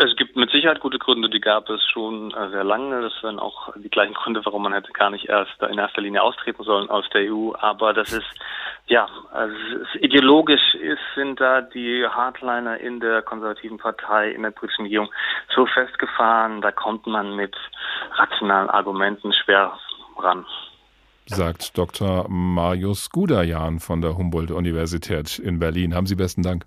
[0.00, 3.02] Es gibt mit Sicherheit gute Gründe, die gab es schon äh, sehr lange.
[3.02, 6.22] Das sind auch die gleichen Gründe, warum man hätte gar nicht erst in erster Linie
[6.22, 7.50] austreten sollen aus der EU.
[7.58, 8.28] Aber das ist,
[8.86, 9.56] ja, also
[9.98, 15.08] ideologisch ist, sind da die Hardliner in der konservativen Partei, in der britischen Regierung
[15.52, 17.56] so festgefahren, da kommt man mit
[18.14, 19.76] rationalen Argumenten schwer
[20.16, 20.46] ran
[21.28, 22.28] sagt Dr.
[22.28, 25.94] Marius Gudajan von der Humboldt-Universität in Berlin.
[25.94, 26.66] Haben Sie besten Dank.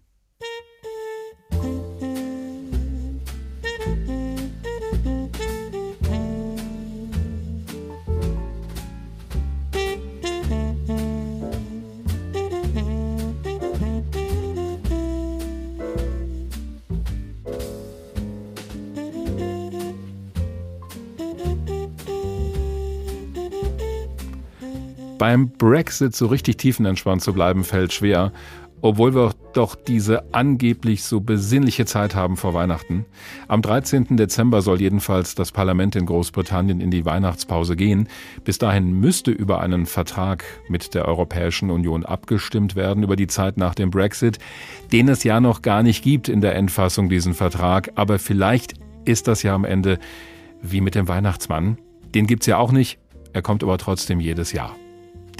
[25.31, 28.33] Beim Brexit so richtig tiefenentspannt zu bleiben, fällt schwer,
[28.81, 33.05] obwohl wir doch diese angeblich so besinnliche Zeit haben vor Weihnachten.
[33.47, 34.17] Am 13.
[34.17, 38.09] Dezember soll jedenfalls das Parlament in Großbritannien in die Weihnachtspause gehen.
[38.43, 43.55] Bis dahin müsste über einen Vertrag mit der Europäischen Union abgestimmt werden, über die Zeit
[43.55, 44.37] nach dem Brexit,
[44.91, 47.93] den es ja noch gar nicht gibt in der Endfassung, diesen Vertrag.
[47.95, 48.73] Aber vielleicht
[49.05, 49.97] ist das ja am Ende
[50.61, 51.77] wie mit dem Weihnachtsmann.
[52.13, 52.99] Den gibt's ja auch nicht,
[53.31, 54.75] er kommt aber trotzdem jedes Jahr.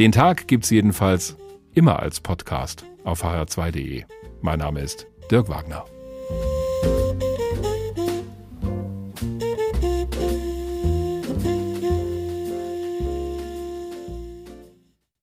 [0.02, 1.36] Den Tag gibt's jedenfalls
[1.76, 4.04] immer als Podcast auf hr2.de.
[4.42, 5.86] Mein Name ist Dirk Wagner.